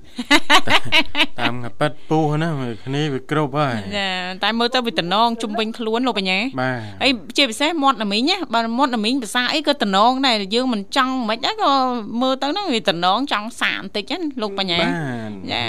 [1.40, 2.50] តាមកាប៉ិតពុះណា
[2.86, 4.10] គ្នាវាគ្រប់ហើយចា
[4.44, 11.74] តែមើលទៅវាតំណងជុំវិញខ្លួនលោកបញ្ញាបាទអីជាពិសេសមាត់ណាមីងណាបើមាត់ណាមីងភាសាអីក៏តំណងដែរយើងមិនចង់មិនហ្នឹងក៏
[12.22, 14.90] មើលទៅហ្នឹងវាតំណងចង់សាកបន្តិចណាលោកបញ្ញាបា
[15.30, 15.66] ទចា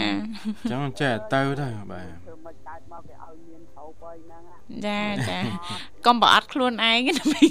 [0.71, 5.39] ចឹងចេះទៅទៅបាទធ្វើមិនកើតមកគេឲ្យមានហូបអីហ្នឹងអាចាចា
[6.07, 7.51] កុំប្រអត់ខ្លួនឯងណាមីង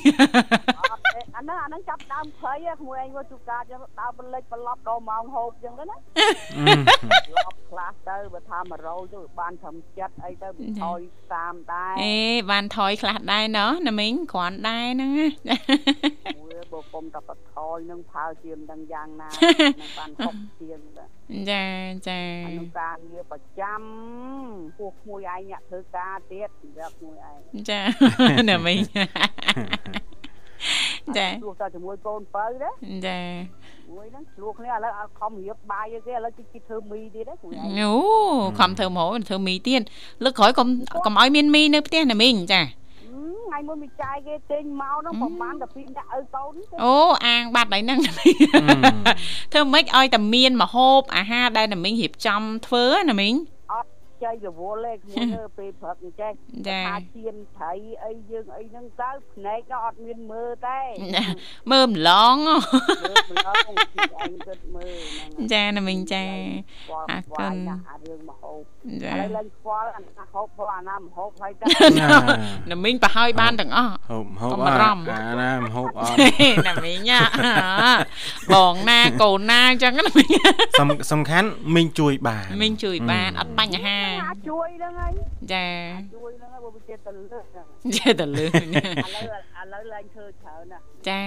[0.80, 1.08] អត់ទេ
[1.39, 5.97] អាហ្នឹងអាហ្នឹងចាប់ដើមភ័យហ៎ក្មួយឯងមកទូការចឹងដើរបលិចបឡប់ដល់ម៉ោងហូបចឹងទៅណា
[7.38, 10.99] ឡប់ខ្លះទៅបើថា100ទៅបានត្រឹមចិត្តអីទៅវាថយ
[11.36, 12.15] 30ដែរអេ
[12.52, 15.12] បានថយខ្លះដែរណោះណាមីងគ្រាន់ដែរហ្នឹង
[15.49, 15.58] ណា
[16.39, 21.10] មួយបើគុំតែបថយនឹងផើជាមិនដឹងយ៉ាងណានឹងបាន60ជាងដែរ
[21.49, 21.65] ចា
[22.08, 23.82] ចាអានឹងការងារប្រចាំ
[24.78, 27.38] ពោះក្មួយឯងអ្នកធ្វើការទៀតសម្រាប់ក្មួយឯង
[27.69, 27.80] ចា
[28.49, 28.80] ណាមីង
[31.17, 32.69] ចាឆ្លោះតែជាមួយកូនបើទេ
[33.07, 33.19] ចា
[33.91, 37.91] មួយហ្នឹងឆ្លោះគ្នាឥឡូវអត់ខំរៀបបាយឲ្យគេឥឡូវជិះជិះធ្វើមីទៀតទេក្មួយឯងអូ
[38.59, 39.81] ខំធ្វើម្ហូបធ្វើមីទៀត
[40.23, 40.67] លើកក្រោយកុំ
[41.05, 46.95] កុំឲ្យមានមីនៅផ្ទះណាមីងចាហឹមថ្ងៃមួយមួយចាយគេទិញមកហ្នឹងប្រហែលតែពីរដាក់ឲ្យកូនទេអូ
[47.25, 53.33] អាងបាត់ហើយហ្នឹងធ្វើម៉េចឲ្យតែមានមហូបអាហារដែលណាមីងរៀបចំធ្វើណាមីង
[54.23, 56.32] ចៃរវល់ទេខ្ញុំនៅពេលព្រឹកអញ្ចេះ
[56.69, 57.73] ចាថាជៀនត្រី
[58.06, 60.79] អីយើងអីហ្នឹងទៅភ្នែកក៏អត់មានមើលទេ
[61.71, 63.56] មើលម្លងមើលម្លង
[64.21, 66.25] អញគិតមើលហ្នឹងចាណាមីងចា
[66.87, 68.62] ខ្វល់អរខ្វគុណល់ណាស់អារឿងមហូប
[69.04, 71.65] ចាឥឡូវឡើងខ្វល់អាណាហូបព្រោះអាណាមហូបហើយតែ
[72.71, 76.15] ណាមីងប្រហើយបានទាំងអស់ហូបហូបកុំអបារម្ភអាណាមហូបអត់
[76.67, 77.21] ណាមីងណា
[78.54, 80.29] បងណាកូនណាអញ្ចឹងណាមីង
[80.79, 85.12] សំសំខាន់មីងជួយបានមីងជួយបានអត់បញ្ហាអាចជួយហ្នឹងហើយ
[85.53, 85.67] ចា
[86.15, 87.65] ជួយហ្នឹងហើយបើវាជាទៅលើកហ្នឹង
[87.97, 89.23] ចេះតែលឺឥឡូវ
[89.62, 91.23] ឥឡូវឡើងធ្វើច្រើនណាស់ចា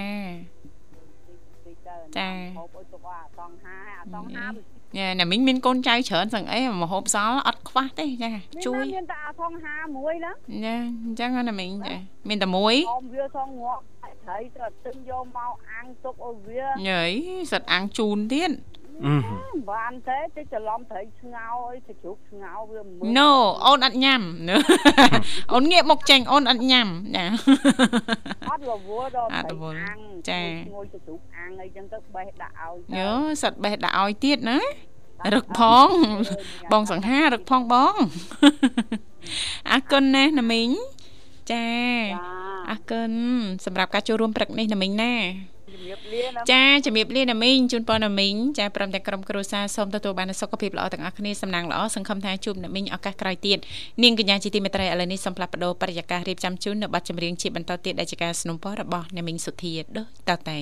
[1.64, 8.30] តិចទៅចាហូបអុយទុកអាតង់ហាអាតង់ហាមានញ៉ែណាមីងមានកូនចៅច្រើនសឹងអីមហូបសល់អត់ខ្វះទេចា
[8.66, 10.74] ជួយមានតែអាតង់ហាមួយហ្នឹងចា
[11.04, 11.96] អញ្ចឹងណាមីងចា
[12.28, 13.82] មានតែមួយហូបវាសងងាប់
[14.24, 17.04] ត្រីទៅទិញយកមកអាំងទុកឲ្យវាញ៉ៃ
[17.52, 18.71] សិតអាំងជូនទៀតអឺមិន
[19.70, 23.30] បានទេតិចច្រឡំត្រីស្ងោរអីទៅជ្រូកស្ងោរវាមើលណូ
[23.66, 24.22] អូនអត់ញ៉ាំ
[25.52, 27.24] អូនងាកមកចេញអូនអត់ញ៉ាំចា
[28.50, 30.00] អត់រវល់ដល់អត់ត្រីរវល់អាំង
[30.30, 30.42] ចា
[30.74, 33.10] ងួយទៅជ្រូកអាំងអីចឹងទៅបេះដាក់ឲ្យទៅយោ
[33.42, 34.58] សិតបេះដាក់ឲ្យទៀតណា
[35.34, 35.88] រឹកផង
[36.72, 37.94] បងសង្ហារឹកផងបង
[39.70, 40.70] អរគុណណាស់ណាមីង
[41.52, 41.66] ចា
[42.12, 43.12] ចាអរគុណ
[43.64, 45.61] សម្រាប់ការចូលរួមព្រឹកនេះណាមីងណាជំរាបលាណា
[46.51, 53.57] ចាជំរាបលាណាមីងជូនពរណាមីងចាព្រមទាំងក្រុមគ្រួសារសូមទទួលបានសុខភាពល្អទាំងអស់គ្នាសំណាងល្អសង្ឃឹមថាជួបណាមីងឱកាសក្រោយទៀត
[54.03, 60.59] នាងកញ្ញាជាទីមេត្រីឥឡូវនេះសូមផ្លាស់ប្ដូរបរិយាកាសរៀបចំជូนនៅប័ណ្ណចម្រៀងជាបន្តទៀតដែលជាការสนับสนุนរបស់ណាមីងសុធាដូចតទៅ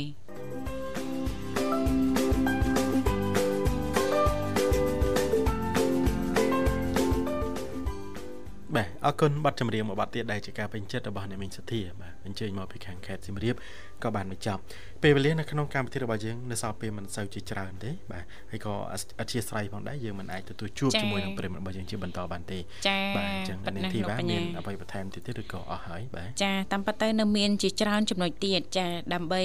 [8.76, 13.57] បាទអរគុណប័ណ្ណចម្រៀងមួយប័ណ្ណទៀតដែលជាការពេញចិត្តរបស់អ្នកមីងសធាបាទ អញ្ជើញមកពីខាងខេត្តសៀមរាប
[14.05, 14.61] ក៏បានបញ្ចប់
[15.03, 18.75] ពេលវេលានៅក្នុងកម្មវិធីរបស់យើងនៅសល់ពេលមិនសូវជាច្រើនទេបាទហើយក៏
[19.21, 22.59] អធិស្ឋានផងដែរយើងមិនអាចទទួលជួបជាមួយនឹងប្រិមត្តរបស់យើងជាបន្តបានទេ
[22.89, 29.43] ចាបាទអញ្ចឹងប៉ុណ្នាណាងធីលោកវ៉ាបមាញ្ញានអ្វីបន្ថែមទៀតទេឬក៏អស់ហើយបាទចាតាមពិតទៅនៅមានជាច្រើនចំណុចទៀតចាដើម្បី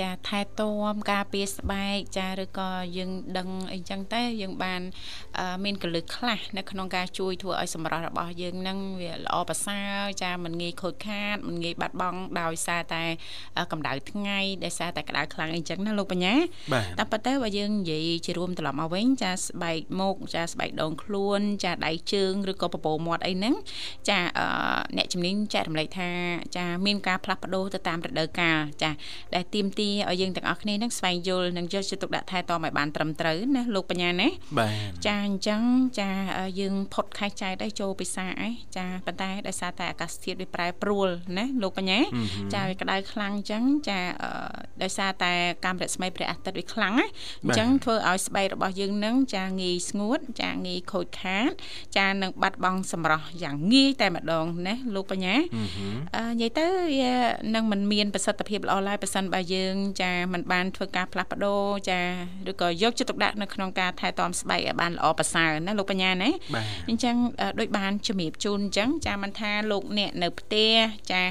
[0.00, 4.80] ចាថែទាំការពារស្បែកចាឬក៏យើងដឹងអីចឹងទៅយើងបាន
[5.38, 13.02] អឺមានកលឹះខ្លះនៅក្នុងការជួយធ្វើឲ្យសម្រស់របស់យើងហ្នឹងវាល្អប្រសើរចាមិនងាយខូចខាតមិនងាយបាត់បង់ដោយសារតែ
[13.58, 16.34] អឺកម្ដៅថ្ងៃដោយសារតែក្ដៅខ្លាំងអីចឹងណាលោកបញ្ញា
[16.72, 23.54] បាទតាមពិតទៅបើយើងនិយាយជារួមត្រឡប់មកវិញចាស្បែកមុខចាស្បែកដងខ្លួន ចាដៃជើងឬក៏ពពោះមាត់អីហ្នឹង
[24.08, 24.46] ចាអឺ
[24.96, 26.10] អ្នកជំនាញចែករំលែកថា
[26.56, 28.90] ចាមានការផ្លាស់ប្ដូរទៅតាមរដូវកាលចា
[29.34, 35.62] ដែលទៀមទីឲ្យយើងទាំងអស់គ្នាហ្នឹងស្វែងយល់និងយកចិត្តទុកដាក់ថែទាំឲ្យបានត្រឹមត្រូវណាលោកបញ្ញាណាបាទចាអញ្ចឹង
[36.00, 36.10] ចា
[36.60, 41.08] យើងផុតខែចែកដែរចូលពិសាអីចាប៉ុន្តែដោយសារតែអាកាសធាតុវាប្រែប្រួល
[41.38, 41.98] ណាលោកបញ្ញា
[42.54, 44.30] ចាវាក្តៅខ្លាំងអញ្ចឹងចាអឺ
[44.82, 45.32] ដោយសារតែ
[45.64, 47.06] កាំរស្មីព្រះអាទិត្យវាខ្លាំងណា
[47.44, 51.50] អញ្ចឹងធ្វើឲ្យស្បែករបស់យើងនឹងចាងាយស្ងួត ចាងាយខូចខាត
[51.96, 55.86] ចានឹងបាត់បង់សម្រស់យ៉ាងងាយតែម្ដងណាលោកបញ្ញាអឺហឺ
[56.16, 56.66] អឺនិយាយទៅ
[57.00, 57.14] វា
[57.54, 62.00] នឹងមិនមានប្រសិទ្ធភាពល្អឡើយប្រសិនបើយើង ចាមិនបានធ្វើការផ្លាស់ប្ដូរចា
[62.50, 70.74] ឬក៏យកចិត្តទុកដាក់នៅក្នុងការថែទាំស្បែកឲ្យបានល្អប្រសើរណាលោកបញ្ញាណាបាទអញ្ចឹងអឺដូចបានជំរាបជូនអញ្ចឹងចាមិនថាលោកអ្នកនៅផ្ទះ
[71.10, 71.22] ចា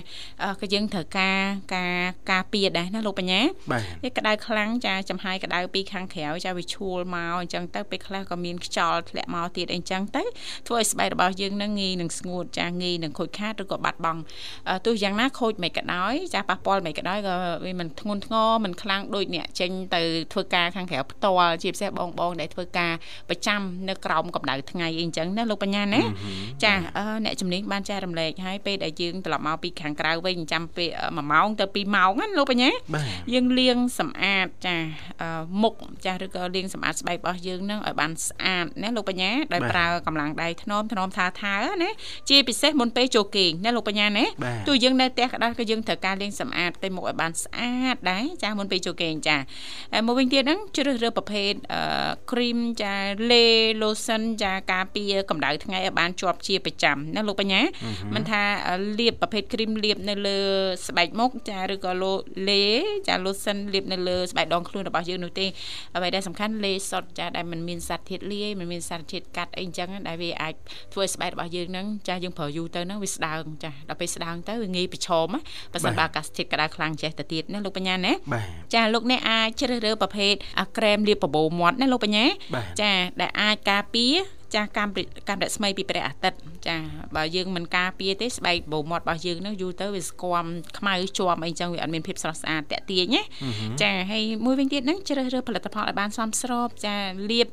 [0.44, 1.42] អឺក៏យើងត្រូវការ
[1.76, 1.98] ការ
[2.32, 3.42] ការពារដែរណាលោកបញ្ញា
[3.72, 10.24] បាទវាក្តៅខ្លាំងចាចំហាយក្តៅពីខាងក្រៅចាវាឈួលមកអញ្ចឹងទៅពេលខ្លះក៏មានខ្យល់ធ្លាក់មកទៀតអីអញ្ចឹងទៅ
[10.68, 14.22] ធ្វើឲ្យស្បែករបស់យើងនឹងងាយនឹងស្ងួតចាងាយនឹងខូចខាតឬក៏បាត់បង់
[14.70, 17.36] អឺទោះយ៉ាងណាខូចមិនក៏ដោយចាប៉ះពាល់មិនក៏ដោយក៏
[17.66, 20.02] វាមិនធ្ងន់ធ្ងរមិនខ្លាំងដូចអ្នកចេញទៅ
[20.34, 22.94] ធ្វើការខាងក្រៅផ្ទាល់ជាពិសេសបងបងដែលធ្វើការ
[23.30, 26.02] ប្រចាំនៅក្រោមកម្ដៅថ្ងៃអីអញ្ចឹងណាលោកបញ្ញាណា
[26.64, 34.76] ចាអឺអ្នកជំនាញបានចែករំលែកហើយពេលដែលយើងត្រឡប់មកពីខាងក្រៅវិញចាំពេល1ម៉ោងទៅ2ម៉ោងណាលោកបញ្ញាបាទយើងលាងសម្អាតចា
[35.22, 35.74] អឺមុខ
[36.06, 41.90] ចាឬក៏លាងសម្អាតស្បែករបស់យើងនឹងឲ្យបានស្អាតណាលោកបញ្ញាដោយប្រើកម្លាំងដៃថ្នមថ្នមថាថាណា
[42.30, 49.38] ជាពិសេសមុនពេលចូលគេងណាលោកបញ្ញាណាបាទទោះយើងនៅផ្ទះក៏ដោយក៏យើងត្រូវការលាងសម្អាតតែមុខឲ្យបានស្អាតដែរចាមុនពេលចូលគេងចា
[49.94, 52.94] ហើយមកវិញទៀតហ្នឹងជ្រើសរើសប្រភេទអឺគ្រីមចា
[53.32, 53.46] លេ
[53.82, 57.62] lotion ចាការពារកម្ដៅថ្ងៃឲ្យបានជាប់ជាប្រចាំណាលោកបញ្ញា
[58.16, 58.42] មិនថា
[59.00, 60.40] លាបប្រភេទគ្រីមលាបនៅលើ
[60.87, 62.13] ស្បែកមុខចាឬក៏លោ
[62.49, 62.65] លេ
[63.09, 65.47] ចា lotion លាបនៅលើស្បែកដងខ្លួនរបស់យើងនោះទេ
[65.97, 70.55] អ្វីដែលសំខាន់លេសុតចាដែលมันមានសារធាតុលាយมันមានសារធាតុកាត់អីអញ្ចឹងដែលវាអាច
[70.93, 75.41] ធ្វើឲ្យស្បែករបស់យើងហ្នឹងចាយើងប្រើយូរទៅហ្នឹងវាស្ដើងចាដល់ពេលស្ដើងទៅវាងាយប្រឈមណា
[75.73, 84.15] បើសិនបើអាកាសធាតុក្តៅខ្លាំងចេះទៅទៀតណាលោកបញ្ញាណា បាទ ចាលោកអ្នកអាចជ្រើសរើសប្រភេទអាក្រែមលាបបបោមាត់ណាលោកបញ្ញា បាទ ចាដែលអាចការពារ
[84.54, 86.38] ចាស់កម្មរិកម្មរស្មីពីព្រះអាទិត្យ
[86.68, 86.78] ចា
[87.16, 90.46] បើយើងមិនការពារទេស្បែកបោមាត់របស់យើងហ្នឹងយូរទៅវាស្គម
[90.78, 93.22] ខ្មៅជាប់អីចឹងវាអត់មានភាពស្រស់ស្អាតតាក់ទាញណា
[93.82, 96.96] ចាហើយមួយវិញទៀតហ្នឹងជ្រើសរើសផលិតផលឲ្យបានសមស្របចា
[97.30, 97.48] លាប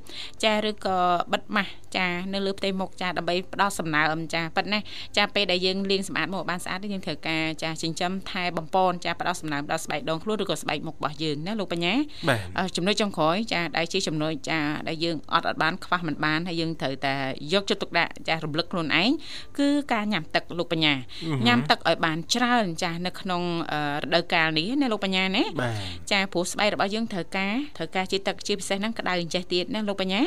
[0.45, 0.99] ចាឬក៏
[1.33, 4.79] បិទម៉ាស់ ចានៅលើផ្ទៃមុខចាដើម្បីផ្ដល់សំណើមចាប៉ិតណា
[5.17, 11.95] ចាពេលដែលយើងលាងសម្អាតមកបានស្អាតយើងត្រូវការចាចិញ្ចឹមថែបំពន់ចាផ្ដល់សំណើមដល់ស្បែកដងខ្លួនឬក៏ស្បែកមុខរបស់យើងណាលោកបញ្ញា
[12.77, 17.15] ចំណុចចុងក្រោយចាដែលជាចំណុចចាដែលយើងអត់អត់បានខ្វះមិនបានហើយយើងត្រូវតែ
[17.53, 19.11] យកចិត្តទុកដាក់ចារំលឹកខ្លួនឯង
[19.59, 20.95] គឺការញ៉ាំទឹកលោកបញ្ញា
[21.47, 23.43] ញ៉ាំទឹកឲ្យបានច្រើនចានៅក្នុង
[24.03, 25.45] រដូវកាលនេះណាលោកបញ្ញាណា
[26.13, 30.23] ចាព្រោះស្បែករបស់យើងត្រូវការត្រូវការជាទឹកជាពិសេសហ្នឹងក្តៅអញ្ចេះទៀតណាលោកបញ្ញា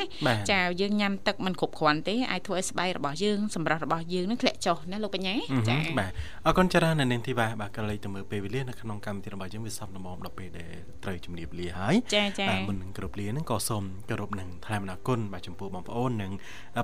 [0.52, 5.36] ចាយើងញ៉ាំទឹកមិនគ្រប់គ្រាន់ទេអាចធ្វើឲ្យស្បែករបស់យើងសម្រស់របស់យើងនឹងធ្លាក់ចុះណាលោកបញ្ញា
[5.70, 6.12] ចាបាទ
[6.46, 10.74] អរគុណច្រើននៅនាងធីវ៉ាបាទក៏លេខទៅមើលពេលវេលានៅក្នុងកម្មវិធីរបស់យើងវាសពល្មមដល់ពេលដែល
[11.04, 16.32] ត្រូវជំរាបលាហើយចាចាបាទមុននឹងគ្រប់លាហ្នឹងក៏សូមគោរពនឹងថ្លែងអំណរគុណបាទចំពោះបងប្អូននិង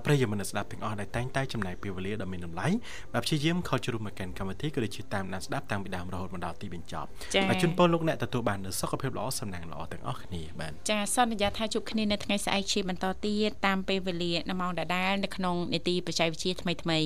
[0.05, 2.67] ប្រិយមិត្តស្ដាប់ទាំងអស់ដែលតែងតែចំណាយពេលវេលាដ៏មានតម្លៃ
[3.13, 7.07] បាទព្យាយាមខលជ្រុំមកកាន់កម្មវិធីក៏ដូចជាតាមដានស្ដាប់តាំងពីដើមរហូតមកដល់ទីបញ្ចប់
[7.49, 16.99] បាទជូនពរលោកអ្នកទទួលបាននូវសុខភាពល្អសំណាងល្អទាំងអស់គ្នាបាទចាសន្យាថាជួបគ្នានៅថ្ងៃស្អែកជាបន្តទៀតតាមពេលវេលានៅម៉ោងដដែលនៅក្នុងនេតិបច្ចេកវិទ្យាថ្មីថ្មី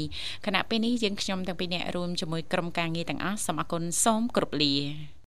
[0.45, 4.73] ខណៈពេលនេះយើងខ្ញុំទាំងពីរអ្នករួមជាមួយក្រុមការងារទាំងអស់សូមអគុណសូមគោរពលា